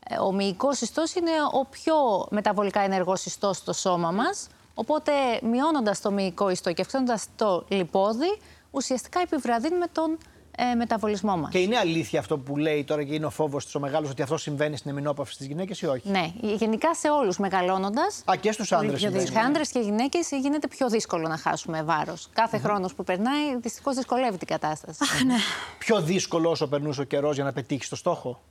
Ε, 0.10 0.18
ο 0.18 0.32
μυϊκός 0.32 0.82
ιστός 0.82 1.14
είναι 1.14 1.32
ο 1.52 1.66
πιο 1.66 1.96
μεταβολικά 2.30 2.80
ενεργός 2.80 3.26
ιστός 3.26 3.58
στο 3.58 3.74
σώμα 3.74 4.12
μας. 4.12 4.48
Οπότε 4.74 5.12
μειώνοντας 5.42 6.02
το 6.02 6.12
μυϊκό 6.12 6.50
ιστό 6.50 6.74
και 6.74 6.82
αυξάνοντας 6.82 7.26
το 7.36 7.66
λιπόδι, 7.68 8.38
ουσιαστικά 8.72 9.20
επιβραδύνουμε 9.20 9.86
τον 9.92 10.18
ε, 10.58 10.74
μεταβολισμό 10.76 11.38
μας. 11.38 11.52
Και 11.52 11.58
είναι 11.58 11.78
αλήθεια 11.78 12.20
αυτό 12.20 12.38
που 12.38 12.58
λέει 12.58 12.84
τώρα 12.84 13.04
και 13.04 13.14
είναι 13.14 13.26
ο 13.26 13.30
φόβος 13.30 13.66
της 13.66 13.76
ο 13.76 13.80
μεγάλος 13.80 14.10
ότι 14.10 14.22
αυτό 14.22 14.38
συμβαίνει 14.38 14.78
στην 14.78 14.92
εμεινόπαυση 14.92 15.34
στι 15.34 15.46
γυναίκε 15.46 15.86
ή 15.86 15.90
όχι; 15.90 16.10
Ναι, 16.10 16.32
γενικά 16.40 16.96
σε 16.96 17.10
όλους 17.10 17.38
μεγαλώνοντας. 17.38 18.24
Α, 18.26 18.36
και 18.36 18.52
στους 18.52 18.72
άντρες. 18.72 19.00
Σε 19.00 19.40
άντρες 19.46 19.70
και 19.70 19.80
γυναίκες 19.80 20.30
γίνεται 20.42 20.68
πιο 20.68 20.90
δύσκολο 20.90 21.28
να 21.28 21.38
χάσουμε 21.38 21.84
βάρος. 21.84 22.30
Κάθε 22.34 22.58
mm-hmm. 22.58 22.62
χρόνος 22.62 22.94
που 22.94 23.04
περνάει 23.04 23.58
δυστυχώς 23.62 23.96
δυσκολεύει 23.96 24.38
την 24.38 24.48
κατάσταση. 24.48 25.00
Αχ, 25.04 25.24
ναι. 25.24 25.36
Πιο 25.78 26.02
δύσκολο 26.02 26.50
όσο 26.50 26.68
περνούσε 26.68 27.02
ο 27.02 27.04
καιρός 27.04 27.36
για 27.36 27.44
να 27.44 27.54
πετύχεις 27.54 27.90
το 27.90 27.96
στόχο; 27.96 28.42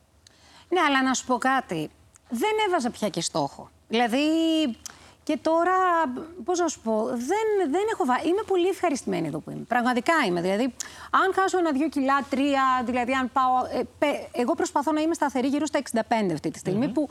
Ναι, 0.68 0.80
αλλά 0.80 1.02
να 1.02 1.14
σου 1.14 1.24
πω 1.24 1.38
κάτι. 1.38 1.90
Δεν 2.28 2.50
έβαζα 2.68 2.90
πια 2.90 3.08
και 3.08 3.20
στόχο. 3.20 3.70
Δηλαδή, 3.88 4.18
και 5.22 5.38
τώρα, 5.42 5.74
πώς 6.44 6.58
να 6.58 6.68
σου 6.68 6.80
πω, 6.80 7.06
δεν, 7.06 7.70
δεν 7.70 7.82
έχω 7.92 8.04
βα... 8.04 8.20
Είμαι 8.24 8.42
πολύ 8.46 8.68
ευχαριστημένη 8.68 9.26
εδώ 9.26 9.38
που 9.38 9.50
είμαι. 9.50 9.64
Πραγματικά 9.68 10.12
είμαι. 10.26 10.40
Δηλαδή, 10.40 10.74
αν 11.10 11.34
χάσω 11.34 11.58
ένα-δύο 11.58 11.88
κιλά, 11.88 12.26
τρία, 12.30 12.82
δηλαδή 12.84 13.12
αν 13.12 13.30
πάω. 13.32 13.64
Ε, 13.98 14.06
εγώ 14.32 14.54
προσπαθώ 14.54 14.92
να 14.92 15.00
είμαι 15.00 15.14
σταθερή 15.14 15.48
γύρω 15.48 15.66
στα 15.66 15.80
65 15.92 16.00
αυτή 16.32 16.50
τη 16.50 16.58
στιγμη 16.58 16.88
που 16.88 17.08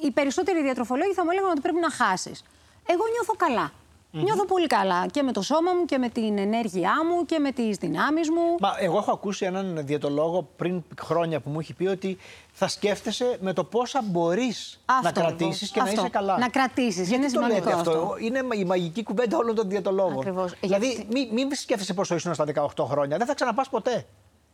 οι 0.00 0.10
περισσότεροι 0.10 0.62
διατροφολόγοι 0.62 1.12
θα 1.12 1.24
μου 1.24 1.30
έλεγαν 1.30 1.50
ότι 1.50 1.60
πρέπει 1.60 1.80
να 1.80 1.90
χάσεις. 1.90 2.44
Εγώ 2.86 3.02
νιώθω 3.12 3.34
καλά. 3.36 3.72
Mm-hmm. 4.14 4.22
Νιώθω 4.22 4.44
πολύ 4.44 4.66
καλά 4.66 5.06
και 5.06 5.22
με 5.22 5.32
το 5.32 5.42
σώμα 5.42 5.72
μου 5.72 5.84
και 5.84 5.98
με 5.98 6.08
την 6.08 6.38
ενέργειά 6.38 6.92
μου 7.04 7.24
και 7.24 7.38
με 7.38 7.52
τις 7.52 7.76
δυνάμεις 7.76 8.30
μου. 8.30 8.56
Μα 8.60 8.74
εγώ 8.78 8.98
έχω 8.98 9.10
ακούσει 9.10 9.44
έναν 9.44 9.80
διαιτολόγο 9.84 10.48
πριν 10.56 10.84
χρόνια 11.00 11.40
που 11.40 11.50
μου 11.50 11.60
έχει 11.60 11.74
πει 11.74 11.86
ότι 11.86 12.18
θα 12.52 12.68
σκέφτεσαι 12.68 13.38
με 13.40 13.52
το 13.52 13.64
πόσα 13.64 14.02
μπορείς 14.04 14.80
να 15.02 15.12
κρατήσεις 15.12 15.70
και 15.70 15.80
αυτό. 15.80 15.94
να 15.94 16.00
είσαι 16.00 16.10
καλά. 16.10 16.38
Να 16.38 16.48
κρατήσεις. 16.48 17.08
Γιατί 17.08 17.24
είναι 17.24 17.32
το 17.32 17.46
λέτε 17.46 17.72
αυτό; 17.72 17.90
αυτό. 17.90 18.16
Είναι 18.20 18.40
η 18.54 18.64
μαγική 18.64 19.02
κουβέντα 19.02 19.36
όλων 19.36 19.54
των 19.54 19.68
διαιτολόγων. 19.68 20.18
Ακριβώς. 20.18 20.54
Δηλαδή, 20.60 21.06
μην 21.10 21.28
μη 21.32 21.54
σκέφτεσαι 21.54 21.94
πόσο 21.94 22.14
ήσουν 22.14 22.34
στα 22.34 22.44
18 22.76 22.84
χρόνια. 22.84 23.16
Δεν 23.16 23.26
θα 23.26 23.34
ξαναπάς 23.34 23.68
ποτέ. 23.68 24.06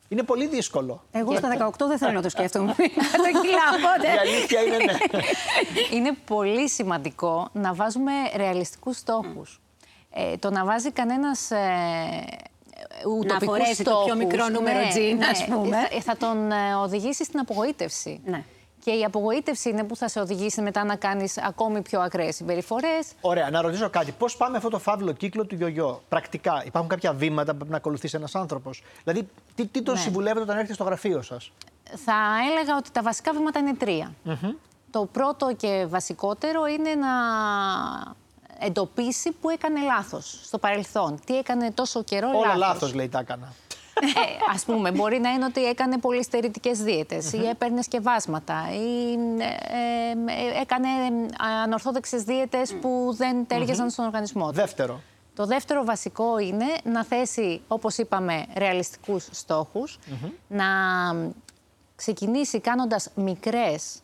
Είναι 0.08 0.22
πολύ 0.22 0.46
δύσκολο. 0.46 1.02
Εγώ 1.10 1.36
στα 1.36 1.72
18 1.78 1.86
δεν 1.86 1.98
θέλω 1.98 2.12
να 2.12 2.22
το 2.22 2.28
σκέφτομαι. 2.28 2.74
το 3.24 3.40
κιλά, 3.40 4.14
Η 4.14 4.18
αλήθεια 4.18 4.60
είναι 4.60 4.76
ναι. 4.76 5.20
Είναι 5.96 6.12
πολύ 6.24 6.68
σημαντικό 6.68 7.48
να 7.52 7.74
βάζουμε 7.74 8.12
ρεαλιστικούς 8.36 8.96
στόχους. 8.96 9.60
Ε, 10.10 10.36
το 10.36 10.50
να 10.50 10.64
βάζει 10.64 10.90
κανένας 10.90 11.50
ε, 11.50 11.56
να 13.26 13.38
φορέσει 13.38 13.84
το 13.84 14.02
πιο 14.04 14.14
μικρό 14.14 14.48
νούμερο 14.48 14.78
ναι, 14.78 14.88
τζιν, 14.88 15.22
ας 15.22 15.46
ναι. 15.48 15.54
πούμε. 15.54 15.76
Θα, 15.76 16.00
θα 16.00 16.16
τον 16.16 16.52
ε, 16.52 16.74
οδηγήσει 16.74 17.24
στην 17.24 17.38
απογοήτευση. 17.38 18.20
Ναι. 18.24 18.44
Και 18.84 18.90
η 18.90 19.04
απογοήτευση 19.04 19.68
είναι 19.68 19.84
που 19.84 19.96
θα 19.96 20.08
σε 20.08 20.20
οδηγήσει 20.20 20.60
μετά 20.60 20.84
να 20.84 20.96
κάνεις 20.96 21.38
ακόμη 21.38 21.82
πιο 21.82 22.00
ακραίες 22.00 22.34
συμπεριφορές. 22.34 23.06
Ωραία, 23.20 23.50
να 23.50 23.60
ρωτήσω 23.60 23.90
κάτι. 23.90 24.12
Πώς 24.12 24.36
πάμε 24.36 24.56
αυτό 24.56 24.68
το 24.68 24.78
φαύλο 24.78 25.12
κύκλο 25.12 25.44
του 25.46 25.54
γιογιό; 25.54 26.02
Πρακτικά, 26.08 26.62
υπάρχουν 26.66 26.90
κάποια 26.90 27.12
βήματα 27.12 27.50
που 27.50 27.56
πρέπει 27.56 27.70
να 27.70 27.76
ακολουθήσει 27.76 28.16
ένας 28.16 28.34
άνθρωπος; 28.34 28.82
Δηλαδή, 29.04 29.28
τι, 29.54 29.66
τι 29.66 29.82
τον 29.82 29.94
ναι. 29.94 30.00
συμβουλεύετε 30.00 30.40
όταν 30.40 30.54
έρχεται 30.56 30.74
στο 30.74 30.84
γραφείο 30.84 31.22
σας; 31.22 31.52
Θα 32.04 32.14
έλεγα 32.50 32.76
ότι 32.76 32.90
τα 32.90 33.02
βασικά 33.02 33.32
βήματα 33.32 33.58
είναι 33.58 33.74
τρία. 33.74 34.12
Το 34.90 35.08
πρώτο 35.12 35.54
και 35.56 35.86
βασικότερο 35.88 36.66
είναι 36.66 36.94
να 36.94 37.08
εντοπίσει 38.58 39.32
που 39.32 39.48
έκανε 39.50 39.80
λάθος 39.80 40.40
στο 40.44 40.58
παρελθόν. 40.58 41.20
Τι 41.24 41.36
έκανε 41.38 41.70
τόσο 41.70 42.02
καιρό 42.02 42.28
Όλα 42.28 42.38
λάθος. 42.46 42.58
λάθος 42.58 42.94
λέει 42.94 43.08
τα 43.08 43.18
έκανα. 43.18 43.52
Ε, 44.00 44.52
ας 44.54 44.64
πούμε, 44.64 44.90
μπορεί 44.90 45.18
να 45.18 45.30
είναι 45.30 45.44
ότι 45.44 45.64
έκανε 45.64 45.98
πολύ 45.98 46.22
στερητικές 46.22 46.82
δίαιτες 46.82 47.32
ή 47.32 47.46
έπαιρνε 47.46 47.82
σκευάσματα 47.82 48.68
ή 48.72 49.12
ε, 49.38 49.46
ε, 50.56 50.60
έκανε 50.60 50.88
ανορθόδεξες 51.64 52.22
δίαιτες 52.22 52.74
που 52.80 53.14
δεν 53.16 53.46
ταιριαζαν 53.46 53.90
στον 53.90 54.04
οργανισμό 54.04 54.50
Δεύτερο. 54.52 55.00
Το 55.34 55.46
δεύτερο 55.46 55.84
βασικό 55.84 56.38
είναι 56.38 56.64
να 56.84 57.04
θέσει, 57.04 57.60
όπως 57.68 57.98
είπαμε, 57.98 58.46
ρεαλιστικούς 58.56 59.28
στόχους, 59.30 59.98
να 60.48 60.64
ξεκινήσει 61.96 62.60
κάνοντας 62.60 63.10
μικρές 63.14 64.00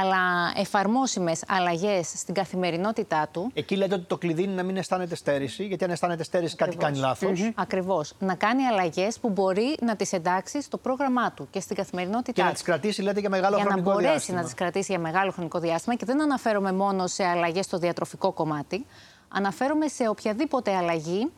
αλλά 0.00 0.52
εφαρμόσιμες 0.56 1.42
αλλαγές 1.46 2.12
στην 2.16 2.34
καθημερινότητά 2.34 3.28
του. 3.32 3.50
Εκεί 3.54 3.76
λέτε 3.76 3.94
ότι 3.94 4.04
το 4.04 4.18
κλειδί 4.18 4.42
είναι 4.42 4.54
να 4.54 4.62
μην 4.62 4.76
αισθάνεται 4.76 5.14
στέρηση, 5.14 5.64
γιατί 5.64 5.84
αν 5.84 5.90
αισθάνεται 5.90 6.22
στέρηση 6.24 6.56
κάτι 6.56 6.76
κάνει 6.76 6.98
λάθος. 6.98 7.50
Ακριβώς. 7.54 8.12
Να 8.18 8.34
κάνει 8.34 8.66
αλλαγές 8.66 9.18
που 9.18 9.28
μπορεί 9.28 9.76
να 9.80 9.96
τις 9.96 10.12
εντάξει 10.12 10.62
στο 10.62 10.76
πρόγραμμά 10.78 11.32
του 11.32 11.48
και 11.50 11.60
στην 11.60 11.76
καθημερινότητά 11.76 12.32
Και 12.32 12.40
του. 12.40 12.46
να 12.46 12.52
τις 12.52 12.62
κρατήσει, 12.62 13.02
λέτε, 13.02 13.20
για 13.20 13.28
μεγάλο 13.30 13.56
για 13.56 13.64
να 13.64 13.70
χρονικό 13.70 13.90
μπορέσει 13.92 14.10
διάστημα. 14.12 14.38
να 14.38 14.44
τις 14.44 14.54
κρατήσει 14.54 14.92
για 14.92 15.00
μεγάλο 15.00 15.30
χρονικό 15.30 15.58
διάστημα 15.58 15.94
και 15.94 16.04
δεν 16.04 16.22
αναφέρομαι 16.22 16.72
μόνο 16.72 17.06
σε 17.06 17.24
αλλαγές 17.24 17.64
στο 17.64 17.78
διατροφικό 17.78 18.32
κομμάτι, 18.32 18.86
αναφέρομαι 19.28 19.88
σε 19.88 20.08
οποιαδήποτε 20.08 20.76
αλλαγή 20.76 21.30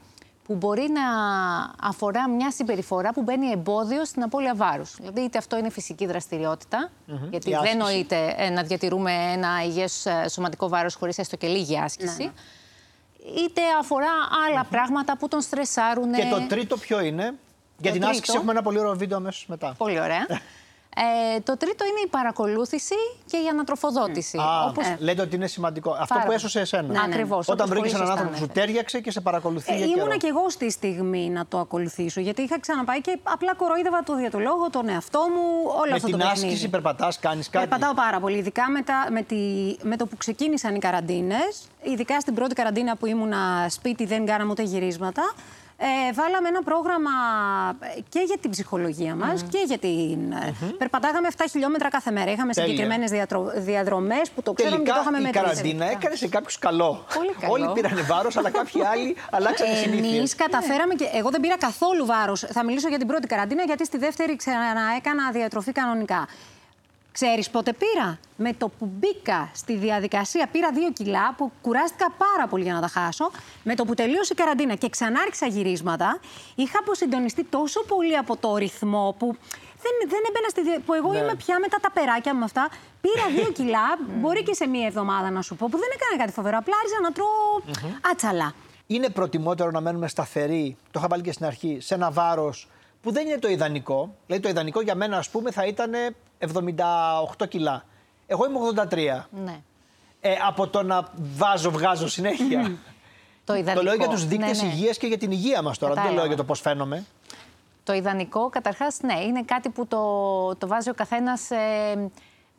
που 0.48 0.54
μπορεί 0.54 0.88
να 0.90 1.02
αφορά 1.88 2.28
μια 2.28 2.50
συμπεριφορά 2.50 3.12
που 3.12 3.22
μπαίνει 3.22 3.50
εμπόδιο 3.50 4.04
στην 4.04 4.22
απώλεια 4.22 4.54
βάρους. 4.54 4.94
Δηλαδή 4.98 5.20
είτε 5.20 5.38
αυτό 5.38 5.56
είναι 5.58 5.70
φυσική 5.70 6.06
δραστηριότητα, 6.06 6.90
γιατί 7.30 7.48
Η 7.48 7.52
δεν 7.52 7.60
άσκηση. 7.60 7.76
νοείται 7.76 8.34
ε, 8.36 8.50
να 8.50 8.62
διατηρούμε 8.62 9.12
ένα 9.32 9.48
υγιές 9.64 10.06
ε, 10.06 10.28
σωματικό 10.28 10.68
βάρος 10.68 10.94
χωρίς 10.94 11.18
έστω 11.18 11.36
και 11.36 11.46
λίγη 11.46 11.78
άσκηση. 11.78 12.24
Ναι, 12.24 12.30
Είτε 13.42 13.60
αφορά 13.80 14.10
άλλα 14.48 14.64
πράγματα 14.64 15.16
που 15.16 15.28
τον 15.28 15.40
στρεσάρουν. 15.40 16.12
Και 16.12 16.26
το 16.30 16.46
τρίτο 16.48 16.76
ποιο 16.76 17.00
είναι; 17.00 17.22
Για 17.78 17.90
την 17.92 18.00
τρίτο- 18.00 18.08
άσκηση 18.08 18.36
έχουμε 18.36 18.50
ένα 18.52 18.62
πολύ 18.62 18.78
ωραίο 18.78 18.96
βίντεο 18.96 19.16
αμέσως 19.16 19.46
μετά. 19.48 19.74
Πολύ 19.78 20.00
ωραία. 20.00 20.26
Ε, 21.36 21.40
το 21.40 21.56
τρίτο 21.56 21.84
είναι 21.84 22.00
η 22.04 22.08
παρακολούθηση 22.08 22.94
και 23.26 23.36
η 23.36 23.46
ανατροφοδότηση. 23.48 24.38
Α, 24.38 24.64
Όπως 24.68 24.84
λέτε 24.98 25.22
ότι 25.22 25.36
είναι 25.36 25.46
σημαντικό. 25.46 25.90
Αυτό 25.90 26.04
Πάρα 26.06 26.20
που 26.20 26.26
πολύ. 26.26 26.36
έσωσε 26.36 26.60
εσένα. 26.60 26.82
Ναι, 26.82 26.92
ναι. 26.92 26.98
Ακριβώς, 27.04 27.48
Όταν 27.48 27.56
όπως 27.66 27.68
βρήκες 27.68 27.92
πολύ 27.92 28.02
έναν 28.02 28.06
σωστά 28.06 28.12
άνθρωπο 28.12 28.30
που 28.30 28.36
σου 28.38 28.44
ανέφερες. 28.44 28.64
τέριαξε 28.66 29.00
και 29.00 29.10
σε 29.10 29.20
παρακολουθεί 29.20 29.72
Ε, 29.72 29.76
για 29.76 29.86
καιρό. 29.86 29.98
ήμουνα 30.00 30.16
και 30.16 30.26
εγώ 30.26 30.50
στη 30.50 30.70
στιγμή 30.70 31.28
να 31.30 31.46
το 31.46 31.58
ακολουθήσω. 31.58 32.20
Γιατί 32.20 32.42
είχα 32.42 32.60
ξαναπάει 32.60 33.00
και 33.00 33.18
απλά 33.22 33.54
κοροϊδεύα 33.54 34.02
το 34.02 34.14
διατολόγο, 34.16 34.70
τον 34.70 34.88
εαυτό 34.88 35.18
μου, 35.18 35.70
όλο 35.80 35.88
Με 35.90 35.94
αυτό 35.94 36.06
την 36.06 36.18
το 36.18 36.24
παιχνίδι. 36.24 36.46
άσκηση 36.46 36.68
περπατάς, 36.68 37.18
κάνεις 37.18 37.50
κάτι; 37.50 37.66
Περπατάω 37.68 37.94
πάρα 37.94 38.20
πολύ, 38.20 38.36
ειδικά 38.38 38.70
με, 38.70 38.82
τα- 38.82 39.06
με, 39.10 39.22
τη, 39.22 39.36
με 39.82 39.96
το 39.96 40.06
που 40.06 40.16
ξεκίνησαν 40.16 40.74
οι 40.74 40.78
καραντίνες. 40.78 41.68
Ειδικά 41.82 42.20
στην 42.20 42.34
πρώτη 42.34 42.54
καραντίνα 42.54 42.96
που 42.96 43.06
ήμουνα 43.06 43.66
σπίτι, 43.68 44.04
δεν 44.06 44.26
κάναμε 44.26 44.50
ούτε 44.50 44.62
γυρίσματα. 44.62 45.22
Ε, 45.80 46.12
βάλαμε 46.12 46.48
ένα 46.48 46.62
πρόγραμμα 46.62 47.10
ε, 47.80 48.00
και 48.08 48.20
για 48.26 48.38
την 48.40 48.50
ψυχολογία 48.50 49.14
μας 49.14 49.42
και 49.42 49.58
για 49.66 49.78
την... 49.78 50.32
ε, 50.32 50.54
Περπατάγαμε 50.78 51.28
7 51.36 51.44
χιλιόμετρα 51.50 51.88
κάθε 51.88 52.10
μέρα. 52.10 52.30
Είχαμε 52.32 52.52
Τέλεια. 52.52 52.68
συγκεκριμένες 52.70 53.10
διατρο... 53.10 53.52
διαδρομές 53.56 54.30
που 54.30 54.42
το 54.42 54.52
ξέραμε 54.52 54.76
και 54.76 54.82
το 54.82 54.92
Τελικά 54.92 55.00
είχαμε 55.00 55.18
η 55.18 55.22
μετρήσει. 55.22 55.44
καραντίνα 55.44 55.90
έκανε 55.90 56.14
σε 56.14 56.28
κάποιους 56.28 56.58
καλό. 56.58 57.04
Πολύ 57.14 57.32
καλό. 57.40 57.52
Όλοι 57.52 57.70
πήραν 57.74 58.06
βάρος, 58.06 58.36
αλλά 58.36 58.50
κάποιοι 58.50 58.84
άλλοι 58.84 59.16
αλλάξαν 59.30 59.68
τι 59.70 59.76
συνήθειες. 59.76 60.16
Εμεί 60.18 60.28
καταφέραμε 60.28 60.94
και. 60.94 61.08
Εγώ 61.12 61.30
δεν 61.30 61.40
πήρα 61.40 61.56
καθόλου 61.58 62.06
βάρος. 62.06 62.40
Θα 62.40 62.64
μιλήσω 62.64 62.88
για 62.88 62.98
την 62.98 63.06
πρώτη 63.06 63.26
καραντίνα, 63.26 63.62
γιατί 63.62 63.84
στη 63.84 63.98
δεύτερη 63.98 64.36
ξαναέκανα 64.36 65.30
διατροφή 65.32 65.72
κανονικά. 65.72 66.26
Ξέρεις 67.20 67.50
πότε 67.50 67.72
πήρα; 67.72 68.18
Με 68.36 68.52
το 68.52 68.68
που 68.68 68.90
μπήκα 68.98 69.50
στη 69.54 69.76
διαδικασία, 69.76 70.48
πήρα 70.52 70.70
δύο 70.72 70.90
κιλά 70.92 71.34
που 71.36 71.52
κουράστηκα 71.62 72.06
πάρα 72.18 72.46
πολύ 72.48 72.62
για 72.62 72.74
να 72.74 72.80
τα 72.80 72.86
χάσω. 72.88 73.30
Με 73.62 73.74
το 73.74 73.84
που 73.84 73.94
τελείωσε 73.94 74.32
η 74.32 74.36
καραντίνα 74.36 74.74
και 74.74 74.88
ξανάρχισα 74.88 75.46
γυρίσματα, 75.46 76.18
είχα 76.54 76.78
αποσυντονιστεί 76.78 77.44
τόσο 77.44 77.84
πολύ 77.84 78.16
από 78.16 78.36
το 78.36 78.56
ρυθμό 78.56 79.14
που 79.18 79.26
δεν, 79.82 79.92
δεν 80.08 80.20
έμπαινα 80.28 80.48
στη. 80.48 80.62
δια- 80.62 80.80
που 80.86 80.92
εγώ 80.94 81.12
Ναι. 81.12 81.18
είμαι 81.18 81.34
πια 81.34 81.58
με 81.58 81.68
τα 81.68 81.78
ταπεράκια 81.80 82.34
μου 82.34 82.44
αυτά. 82.44 82.68
Πήρα 83.00 83.26
δύο 83.42 83.52
κιλά, 83.52 83.86
μπορεί 84.20 84.42
και 84.42 84.54
σε 84.54 84.66
μία 84.66 84.86
εβδομάδα 84.86 85.30
να 85.30 85.42
σου 85.42 85.56
πω, 85.56 85.66
που 85.70 85.78
δεν 85.78 85.88
έκανα 85.94 86.22
κάτι 86.22 86.32
φοβερό. 86.32 86.56
Απλά 86.58 86.74
άρχισα 86.82 87.00
να 87.00 87.12
τρώω 87.12 87.74
άτσαλα. 88.10 88.52
Είναι 88.86 89.08
προτιμότερο 89.08 89.70
να 89.70 89.80
μένουμε 89.80 90.08
σταθεροί, 90.08 90.76
το 90.90 90.98
είχα 90.98 91.08
βάλει 91.08 91.22
και 91.22 91.32
στην 91.32 91.46
αρχή, 91.46 91.78
σε 91.80 91.94
ένα 91.94 92.10
βάρος 92.10 92.68
που 93.02 93.12
δεν 93.12 93.26
είναι 93.26 93.38
το 93.38 93.48
ιδανικό. 93.48 94.14
Δηλαδή, 94.26 94.42
το 94.42 94.48
ιδανικό 94.48 94.80
για 94.80 94.94
μένα, 94.94 95.16
ας 95.16 95.28
πούμε, 95.30 95.50
θα 95.50 95.64
ήταν 95.66 95.90
78 96.38 97.48
κιλά. 97.48 97.84
Εγώ 98.26 98.46
είμαι 98.46 98.58
83. 98.90 99.24
Ναι. 99.44 99.60
Ε, 100.20 100.34
από 100.46 100.68
το 100.68 100.82
να 100.82 101.08
βάζω, 101.36 101.70
βγάζω 101.70 102.08
συνέχεια. 102.08 102.62
Το 102.62 103.54
το 103.54 103.54
ιδανικό. 103.58 103.82
λέω 103.84 103.94
για 103.94 104.08
τους 104.08 104.26
δείκτες 104.26 104.62
Ναι, 104.62 104.68
ναι. 104.68 104.74
υγείας 104.74 104.96
και 104.98 105.06
για 105.06 105.18
την 105.18 105.30
υγεία 105.30 105.62
μας 105.62 105.78
τώρα. 105.78 105.94
Δεν 105.94 106.02
το 106.02 106.08
Κατάλαβα. 106.08 106.26
λέω 106.26 106.26
για 106.26 106.36
το 106.36 106.44
πώς 106.44 106.60
φαίνομαι. 106.60 107.04
Το 107.84 107.92
ιδανικό, 107.92 108.48
καταρχάς, 108.48 109.00
ναι, 109.00 109.20
είναι 109.20 109.42
κάτι 109.42 109.68
που 109.68 109.86
το, 109.86 109.98
το 110.56 110.66
βάζει 110.66 110.90
ο 110.90 110.94
καθένας 110.94 111.50
ε, 111.50 111.56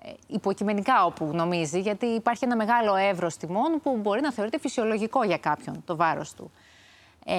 ε, 0.02 0.12
υποκειμενικά 0.28 1.06
όπου 1.06 1.30
νομίζει, 1.34 1.80
γιατί 1.80 2.06
υπάρχει 2.06 2.46
ένα 2.46 2.56
μεγάλο 2.56 2.96
εύρος 2.96 3.38
τιμών 3.38 3.80
που 3.84 3.98
μπορεί 3.98 4.22
να 4.22 4.32
θεωρείται 4.34 4.60
φυσιολογικό 4.60 5.24
για 5.24 5.38
κάποιον 5.38 5.82
το 5.86 5.96
βάρος 5.96 6.34
του. 6.34 6.52
Ε, 7.25 7.34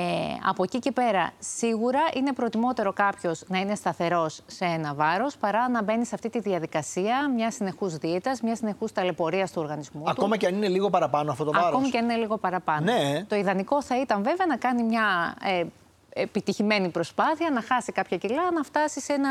από 0.49 0.63
εκεί 0.63 0.79
και 0.79 0.93
πέρα, 0.93 1.31
σίγουρα 1.39 2.01
είναι 2.15 2.33
προτιμότερο 2.33 2.93
κάποιος 2.93 3.43
να 3.47 3.59
είναι 3.59 3.75
σταθερός 3.75 4.41
σε 4.47 4.65
ένα 4.65 4.95
βάρος 4.95 5.37
παρά 5.37 5.69
να 5.69 5.83
μπαίνει 5.83 6.05
σε 6.05 6.15
αυτή 6.15 6.31
τη 6.31 6.41
διαδικασία 6.41 7.31
μιας 7.35 7.55
συνεχούς 7.55 7.97
δίαιτας, 7.97 8.41
μιας 8.41 8.59
συνεχούς 8.59 8.93
ταλαιπωρίας 8.93 9.53
του 9.53 9.61
οργανισμού. 9.63 10.03
του. 10.03 10.11
Ακόμα 10.11 10.37
και 10.37 10.47
αν 10.47 10.55
είναι 10.55 10.69
λίγο 10.69 10.91
παραπάνω 10.91 11.31
αυτό 11.31 11.45
το 11.45 11.53
βάρος. 11.53 11.69
Ακόμη 11.69 11.89
και 11.89 11.99
αν 11.99 12.05
είναι 12.05 12.17
λίγο 12.17 12.37
παραπάνω. 12.39 12.93
Ναι. 12.93 13.25
Το 13.29 13.37
ιδανικό 13.37 13.83
θα 13.83 14.01
ήταν 14.01 14.23
βέβαια 14.23 14.47
να 14.47 14.57
κάνει 14.57 14.83
μια 14.83 15.35
ε, 15.45 15.65
επιτυχημένη 16.13 16.89
προσπάθεια, 16.89 17.51
να 17.51 17.63
χάσει 17.63 17.93
κάποια 17.93 18.17
κιλά, 18.17 18.51
να 18.53 18.63
φτάσει 18.63 19.01
σε 19.01 19.13
ένα 19.13 19.31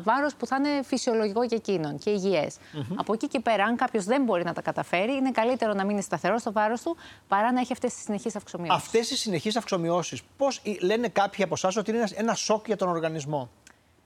βάρος 0.00 0.34
που 0.34 0.46
θα 0.46 0.56
είναι 0.56 0.82
φυσιολογικό 0.84 1.42
για 1.42 1.56
εκείνον 1.56 1.98
και 1.98 2.10
υγιες 2.10 2.56
Από 2.94 3.12
εκεί 3.12 3.28
και 3.28 3.40
πέρα, 3.40 3.64
αν 3.64 3.76
κάποιος 3.76 4.04
δεν 4.04 4.22
μπορεί 4.22 4.44
να 4.44 4.52
τα 4.52 4.60
καταφέρει, 4.62 5.12
είναι 5.12 5.30
καλύτερο 5.30 5.72
να 5.72 5.84
μείνει 5.84 6.02
σταθερός 6.02 6.40
στο 6.40 6.52
βάρος 6.52 6.82
του 6.82 6.96
παρά 7.28 7.52
να 7.52 7.60
έχει 7.60 7.72
αυτές 7.72 7.94
τις 7.94 8.02
συνεχείς 8.02 8.36
αυξομοιώσεις. 8.36 8.84
Αυτές 8.84 9.10
οι 9.10 9.16
συνεχείς 9.16 9.56
αυξομοιώσεις, 9.56 10.22
πώς 10.36 10.62
λένε 10.80 11.08
κάποιοι 11.08 11.44
από 11.44 11.54
εσάς 11.54 11.76
ότι 11.76 11.90
είναι 11.90 11.98
ένα- 12.00 12.10
ένα 12.14 12.34
σοκ 12.34 12.66
για 12.66 12.76
τον 12.76 12.88
οργανισμό; 12.88 13.50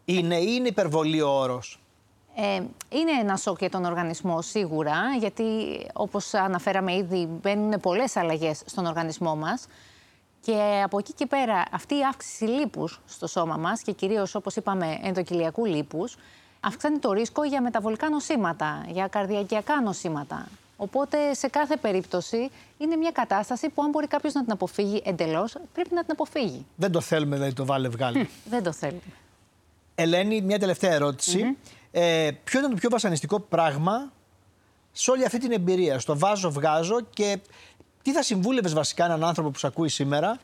Είναι 0.04 0.36
ή 0.36 0.54
είναι 0.58 0.68
υπερβολή 0.68 1.20
ο 1.22 1.28
όρος; 1.28 1.80
Ε, 2.34 2.54
είναι 2.88 3.10
ένα 3.20 3.36
σοκ 3.36 3.58
για 3.58 3.70
τον 3.70 3.84
οργανισμό 3.84 4.42
σίγουρα, 4.42 4.96
γιατί 5.18 5.44
όπως 5.92 6.34
αναφέραμε 6.34 6.94
ήδη 6.96 7.26
μπαίνουν 7.42 7.80
πολλές 7.80 8.16
αλλαγές 8.16 8.62
στον 8.66 8.86
οργανισμό 8.86 9.36
μας 9.36 9.66
και 10.44 10.80
από 10.84 10.98
εκεί 10.98 11.12
και 11.12 11.26
πέρα 11.26 11.64
αυτή 11.70 11.94
η 11.94 12.04
αύξηση 12.08 12.44
λίπους 12.44 13.00
στο 13.06 13.26
σώμα 13.26 13.56
μας 13.56 13.82
και 13.82 13.92
κυρίως 13.92 14.34
όπως 14.34 14.56
είπαμε 14.56 14.98
ενδοκυλιακού 15.02 15.64
λίπους 15.64 16.16
αυξάνει 16.60 16.98
το 16.98 17.12
ρίσκο 17.12 17.44
για 17.44 17.62
μεταβολικά 17.62 18.08
νοσήματα, 18.08 18.84
για 18.88 19.06
καρδιακιακά 19.06 19.80
νοσήματα. 19.80 20.48
Οπότε 20.76 21.34
σε 21.34 21.48
κάθε 21.48 21.76
περίπτωση 21.76 22.50
είναι 22.78 22.96
μια 22.96 23.10
κατάσταση 23.10 23.68
που 23.68 23.82
αν 23.82 23.90
μπορεί 23.90 24.06
κάποιος 24.06 24.34
να 24.34 24.42
την 24.42 24.52
αποφύγει 24.52 25.02
εντελώς, 25.04 25.56
πρέπει 25.72 25.94
να 25.94 26.00
την 26.00 26.10
αποφύγει. 26.12 26.66
Δεν 26.76 26.92
το 26.92 27.00
θέλουμε, 27.00 27.36
δηλαδή 27.36 27.54
το 27.54 27.64
βάλε 27.64 27.88
βγάλει. 27.88 28.28
Δεν 28.44 28.62
το 28.62 28.72
θέλουμε. 28.72 29.00
Ελένη, 29.94 30.40
μια 30.40 30.58
τελευταία 30.58 30.92
ερώτηση. 30.92 31.56
Ε, 31.90 32.30
ποιο 32.44 32.58
ήταν 32.58 32.70
το 32.70 32.76
πιο 32.76 32.90
βασανιστικό 32.90 33.40
πράγμα 33.40 34.12
σε 34.92 35.10
όλη 35.10 35.24
αυτή 35.24 35.38
την 35.38 35.52
εμπειρία, 35.52 35.98
στο 35.98 36.18
βάζω, 36.18 36.50
βγάζω 36.50 37.00
και 37.00 37.38
τι 38.02 38.12
θα 38.12 38.22
συμβούλευες 38.22 38.72
βασικά 38.72 39.04
έναν 39.04 39.24
άνθρωπο 39.24 39.50
που 39.50 39.58
σε 39.58 39.66
ακούει 39.66 39.88
σήμερα 39.88 40.38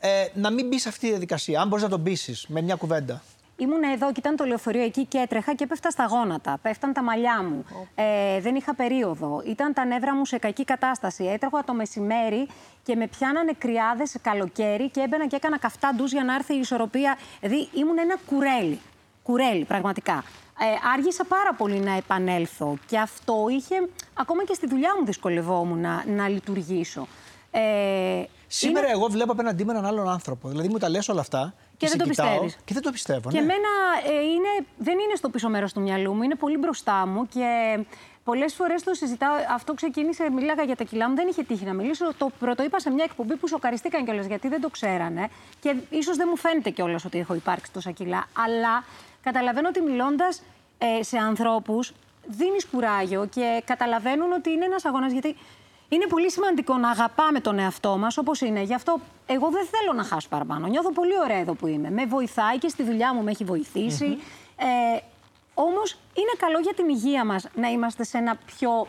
ε, 0.00 0.26
να 0.34 0.50
μην 0.50 0.66
μπει 0.68 0.78
σε 0.78 0.88
αυτή 0.88 1.00
τη 1.00 1.08
διαδικασία, 1.08 1.60
αν 1.60 1.68
μπορείς 1.68 1.84
να 1.84 1.90
τον 1.90 2.02
πείσεις 2.02 2.46
με 2.48 2.60
μια 2.60 2.74
κουβέντα; 2.74 3.22
Ήμουν 3.60 3.82
εδώ 3.82 4.06
και 4.06 4.18
ήταν 4.18 4.36
το 4.36 4.44
λεωφορείο 4.44 4.82
εκεί 4.82 5.04
και 5.04 5.18
έτρεχα 5.18 5.54
και 5.54 5.66
πέφτα 5.66 5.90
στα 5.90 6.04
γόνατα. 6.04 6.58
Πέφταν 6.62 6.92
τα 6.92 7.02
μαλλιά 7.02 7.42
μου. 7.42 7.64
Ε, 7.94 8.40
δεν 8.40 8.54
είχα 8.54 8.74
περίοδο. 8.74 9.42
Ήταν 9.46 9.72
τα 9.72 9.84
νεύρα 9.84 10.14
μου 10.14 10.24
σε 10.24 10.38
κακή 10.38 10.64
κατάσταση. 10.64 11.24
Έτρεχα 11.24 11.64
το 11.64 11.74
μεσημέρι 11.74 12.48
και 12.82 12.96
με 12.96 13.06
πιάνανε 13.06 13.52
κρυάδες 13.58 14.16
καλοκαίρι 14.22 14.90
και 14.90 15.00
έμπαινα 15.00 15.26
και 15.26 15.36
έκανα 15.36 15.58
καυτά 15.58 15.94
ντουζ 15.96 16.12
για 16.12 16.24
να 16.24 16.34
έρθει 16.34 16.54
η 16.54 16.58
ισορροπία. 16.58 17.18
Δηλαδή 17.40 17.68
ήμουν 17.74 17.98
ένα 17.98 18.16
κουρέλι. 18.26 18.80
Κουρέλι, 19.22 19.64
πραγματικά. 19.64 20.24
Ε, 20.60 20.88
άργησα 20.94 21.24
πάρα 21.24 21.54
πολύ 21.54 21.78
να 21.78 21.96
επανέλθω 21.96 22.78
και 22.86 22.98
αυτό 22.98 23.46
είχε. 23.50 23.88
Ακόμα 24.14 24.44
και 24.44 24.54
στη 24.54 24.66
δουλειά 24.66 24.90
μου 24.98 25.04
δυσκολευόμουν 25.04 25.80
να, 25.80 26.04
να 26.06 26.28
λειτουργήσω. 26.28 27.06
Ε, 27.50 27.60
Σήμερα 28.46 28.86
είναι- 28.86 28.96
εγώ 28.96 29.06
βλέπω 29.06 29.32
απέναντί 29.32 29.64
μου 29.64 29.70
έναν 29.70 29.86
άλλον 29.86 30.08
άνθρωπο. 30.08 30.48
Δηλαδή 30.48 30.68
μου 30.68 30.78
τα 30.78 30.88
λες 30.88 31.08
όλα 31.08 31.20
αυτά 31.20 31.54
Και 31.76 31.86
σε 31.86 31.96
δεν 31.96 32.06
το 32.06 32.10
κοιτάω 32.10 32.26
πιστεύεις. 32.26 32.56
Και 32.64 32.74
δεν 32.74 32.82
το 32.82 32.90
πιστεύω. 32.90 33.30
Και 33.30 33.36
ναι. 33.36 33.42
εμένα 33.42 33.68
ε, 34.10 34.22
είναι, 34.22 34.66
δεν 34.78 34.98
είναι 34.98 35.14
στο 35.14 35.28
πίσω 35.28 35.48
μέρος 35.48 35.72
του 35.72 35.80
μυαλού 35.80 36.12
μου, 36.14 36.22
είναι 36.22 36.34
πολύ 36.34 36.56
μπροστά 36.56 37.06
μου 37.06 37.28
και 37.28 37.78
πολλές 38.24 38.54
φορές 38.54 38.82
το 38.82 38.94
συζητάω. 38.94 39.34
Αυτό 39.54 39.74
ξεκίνησε, 39.74 40.30
μιλάγα 40.30 40.62
για 40.62 40.76
τα 40.76 40.84
κιλά 40.84 41.08
μου, 41.08 41.14
δεν 41.14 41.28
είχε 41.28 41.42
τύχει 41.42 41.64
να 41.64 41.72
μιλήσω. 41.72 42.14
Το 42.18 42.30
πρωτοείπα 42.38 42.78
σε 42.80 42.90
μια 42.90 43.04
εκπομπή 43.04 43.36
που 43.36 43.48
σοκαριστήκαν 43.48 44.04
κιόλας 44.04 44.26
γιατί 44.26 44.48
δεν 44.48 44.60
το 44.60 44.68
ξέρανε. 44.68 45.28
Και 45.60 45.74
ίσως 45.90 46.16
δεν 46.16 46.26
μου 46.30 46.36
φαίνεται 46.36 46.70
κιόλας 46.70 47.04
ότι 47.04 47.18
έχω 47.18 47.34
υπάρξει 47.34 47.72
τόσα 47.72 47.90
κιλά. 47.90 48.26
Αλλά 48.44 48.84
καταλαβαίνω 49.22 49.68
ότι 49.68 49.80
μιλώντας 49.80 50.42
ε, 50.78 51.02
σε 51.02 51.18
ανθρώπους, 51.18 51.92
δίνεις 52.26 52.66
κουράγιο 52.66 53.26
και 53.26 53.62
καταλαβαίνουν 53.64 54.32
ότι 54.32 54.50
είναι 54.50 54.64
ένας 54.64 54.84
αγώνας. 54.84 55.12
Γιατί 55.12 55.36
είναι 55.88 56.06
πολύ 56.06 56.30
σημαντικό 56.30 56.76
να 56.76 56.90
αγαπάμε 56.90 57.40
τον 57.40 57.58
εαυτό 57.58 57.96
μας 57.98 58.18
όπως 58.18 58.40
είναι. 58.40 58.62
Γι' 58.62 58.74
αυτό 58.74 59.00
εγώ 59.26 59.48
δεν 59.50 59.66
θέλω 59.66 59.92
να 59.92 60.04
χάσω 60.04 60.28
παραπάνω. 60.28 60.66
Νιώθω 60.66 60.92
πολύ 60.92 61.18
ωραία 61.24 61.38
εδώ 61.38 61.54
που 61.54 61.66
είμαι. 61.66 61.90
Με 61.90 62.06
βοηθάει 62.06 62.58
και 62.58 62.68
στη 62.68 62.82
δουλειά 62.82 63.14
μου 63.14 63.22
με 63.22 63.30
έχει 63.30 63.44
βοηθήσει. 63.44 64.18
Ε, 64.56 64.98
Όμως 65.54 65.92
είναι 65.92 66.32
καλό 66.38 66.58
για 66.58 66.74
την 66.74 66.88
υγεία 66.88 67.24
μας 67.24 67.46
να 67.54 67.68
είμαστε 67.68 68.04
σε 68.04 68.18
ένα 68.18 68.36
πιο 68.46 68.86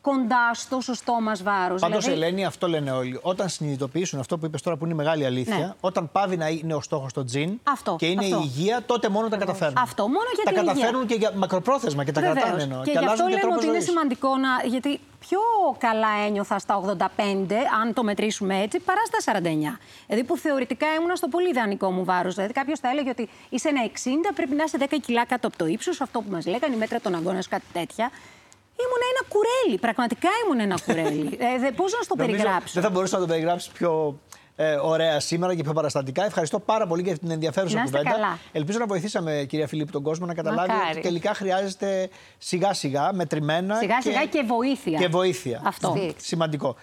κοντά 0.00 0.50
στο 0.54 0.80
σωστό 0.80 1.20
μας 1.20 1.42
βάρος. 1.42 1.80
Πάντως, 1.80 2.04
δηλαδή... 2.04 2.22
Ελένη, 2.22 2.44
αυτό 2.44 2.68
λένε 2.68 2.90
όλοι. 2.90 3.18
Όταν 3.22 3.48
συνειδητοποιήσουν 3.48 4.18
αυτό 4.20 4.38
που 4.38 4.46
είπες 4.46 4.62
τώρα 4.62 4.76
που 4.76 4.84
είναι 4.84 4.94
η 4.94 4.96
μεγάλη 4.96 5.24
αλήθεια, 5.24 5.56
Ναι. 5.56 5.72
όταν 5.80 6.10
πάβει 6.12 6.36
να 6.36 6.48
είναι 6.48 6.74
ο 6.74 6.80
στόχος 6.80 7.12
το 7.12 7.24
τζιν 7.24 7.60
Αυτό, 7.62 7.96
και 7.98 8.06
είναι 8.06 8.24
αυτό. 8.24 8.36
η 8.36 8.40
υγεία, 8.44 8.82
τότε 8.86 9.08
μόνο 9.08 9.28
τα 9.28 9.36
καταφέρνουν. 9.36 9.76
Αυτό, 9.78 10.02
μόνο 10.02 10.24
για 10.34 10.44
τα 10.44 10.50
την 10.50 10.60
υγεία. 10.60 10.72
καταφέρνουν 10.72 11.06
και 11.06 11.14
για 11.14 11.32
μακροπρόθεσμα 11.36 12.04
και 12.04 12.12
τα 12.12 12.20
Βεβαίως. 12.20 12.38
κρατάνε 12.42 12.62
εννοώ. 12.62 12.82
Και, 12.82 12.90
γι' 12.90 12.96
αυτό 12.96 13.08
αλλάζουν 13.10 13.26
και 13.26 13.30
λέμε 13.30 13.40
τρόπο 13.40 13.56
ότι 13.56 13.64
είναι 13.66 13.74
ζωής. 13.74 13.88
σημαντικό 13.88 14.28
να. 14.36 14.48
Γιατί 14.68 15.00
πιο 15.20 15.38
καλά 15.78 16.08
ένιωθα 16.26 16.58
στα 16.58 16.74
85, 16.76 17.54
αν 17.82 17.94
το 17.94 18.02
μετρήσουμε 18.04 18.60
έτσι, 18.62 18.80
παρά 18.80 19.00
στα 19.06 19.32
49. 19.32 19.78
Δηλαδή 20.06 20.24
που 20.26 20.36
θεωρητικά 20.36 20.86
ήμουν 21.00 21.16
στο 21.16 21.28
πολύ 21.28 21.48
ιδανικό 21.48 21.90
μου 21.90 22.04
βάρος. 22.04 22.34
Δηλαδή 22.34 22.52
κάποιος 22.52 22.78
θα 22.78 22.88
έλεγε 22.90 23.10
ότι 23.10 23.28
είσαι 23.48 23.68
ένα 23.68 23.80
60, 23.84 24.32
πρέπει 24.34 24.54
να 24.54 24.64
είσαι 24.64 24.76
10 24.80 24.84
κιλά 25.00 25.26
κάτω 25.26 25.46
από 25.46 25.56
το 25.56 25.66
ύψος, 25.66 26.00
αυτό 26.00 26.20
που 26.20 26.30
μας 26.30 26.46
λέγανε, 26.46 26.74
η 26.74 26.78
μέτρα 26.78 27.00
των 27.00 27.14
αγώνας, 27.14 27.48
κάτι 27.48 27.64
τέτοια. 27.72 28.10
Ήμουν 28.84 29.02
ένα 29.12 29.22
κουρέλι. 29.32 29.78
Πραγματικά 29.78 30.28
ήμουν 30.44 30.60
ένα 30.60 30.78
κουρέλι. 30.86 31.38
ε, 31.66 31.70
Πώς 31.70 31.92
να 31.92 32.02
στο 32.02 32.14
Νομίζω 32.16 32.36
περιγράψω; 32.36 32.72
Δεν 32.74 32.82
θα 32.82 32.90
μπορούσα 32.90 33.14
να 33.18 33.22
το 33.22 33.28
περιγράψεις 33.32 33.70
πιο 33.72 34.18
ε, 34.62 34.74
ωραία 34.82 35.20
σήμερα 35.20 35.54
και 35.54 35.62
πιο 35.62 35.72
παραστατικά. 35.72 36.24
Ευχαριστώ 36.24 36.58
πάρα 36.60 36.86
πολύ 36.86 37.02
για 37.02 37.18
την 37.18 37.30
ενδιαφέρουσα 37.30 37.76
Να 37.76 37.82
είστε 37.82 37.96
κουβέντα. 37.96 38.16
καλά. 38.16 38.38
Ελπίζω 38.52 38.78
να 38.78 38.86
βοηθήσαμε, 38.86 39.44
κυρία 39.48 39.66
Φιλίππ, 39.66 39.90
τον 39.90 40.02
κόσμο 40.02 40.26
να 40.26 40.34
καταλάβει 40.34 40.70
Μακάρι. 40.70 40.90
ότι 40.90 41.00
τελικά 41.00 41.34
χρειάζεται 41.34 42.08
σιγά-σιγά, 42.38 43.12
μετρημένα. 43.12 43.76
Σιγά 43.76 44.00
σιγά 44.00 44.24
και 44.24 44.42
βοήθεια. 44.46 44.98
Και 44.98 45.08
βοήθεια. 45.08 45.60
Αυτό. 45.64 45.96
Σημαντικό. 46.16 46.76